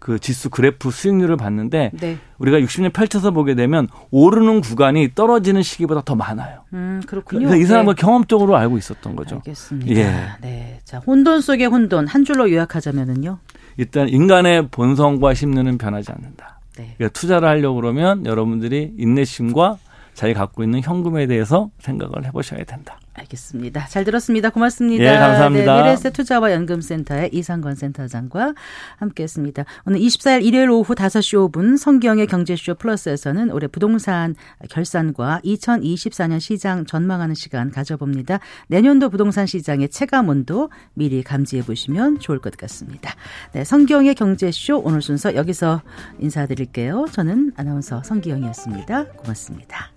[0.00, 2.18] 그 지수 그래프 수익률을 봤는데 네.
[2.38, 6.64] 우리가 60년 펼쳐서 보게 되면 오르는 구간이 떨어지는 시기보다 더 많아요.
[6.72, 7.46] 음, 그렇군요.
[7.46, 8.00] 그러니까 이 사람은 네.
[8.00, 9.36] 경험적으로 알고 있었던 거죠.
[9.36, 10.00] 알겠습니다.
[10.00, 10.32] 예.
[10.40, 10.80] 네.
[10.84, 13.38] 자, 혼돈 속의 혼돈 한 줄로 요약하자면은요.
[13.80, 16.60] 일단 인간의 본성과 심리는 변하지 않는다.
[16.76, 16.92] 네.
[16.98, 19.78] 그러니까 투자를 하려고 그러면 여러분들이 인내심과
[20.12, 23.00] 자기 갖고 있는 현금에 대해서 생각을 해보셔야 된다.
[23.14, 23.86] 알겠습니다.
[23.88, 24.50] 잘 들었습니다.
[24.50, 25.04] 고맙습니다.
[25.04, 25.76] 예, 감사합니다.
[25.76, 28.54] 네, 미래세 투자와 연금센터의 이상건 센터장과
[28.96, 29.64] 함께했습니다.
[29.86, 34.34] 오늘 24일 일요일 오후 5시 5분 성경의 경제쇼 플러스에서는 올해 부동산
[34.70, 38.38] 결산과 2024년 시장 전망하는 시간 가져봅니다.
[38.68, 43.14] 내년도 부동산 시장의 체감온도 미리 감지해 보시면 좋을 것 같습니다.
[43.52, 45.82] 네, 성경의 경제쇼 오늘 순서 여기서
[46.20, 47.06] 인사드릴게요.
[47.10, 49.06] 저는 아나운서 성기영이었습니다.
[49.16, 49.90] 고맙습니다.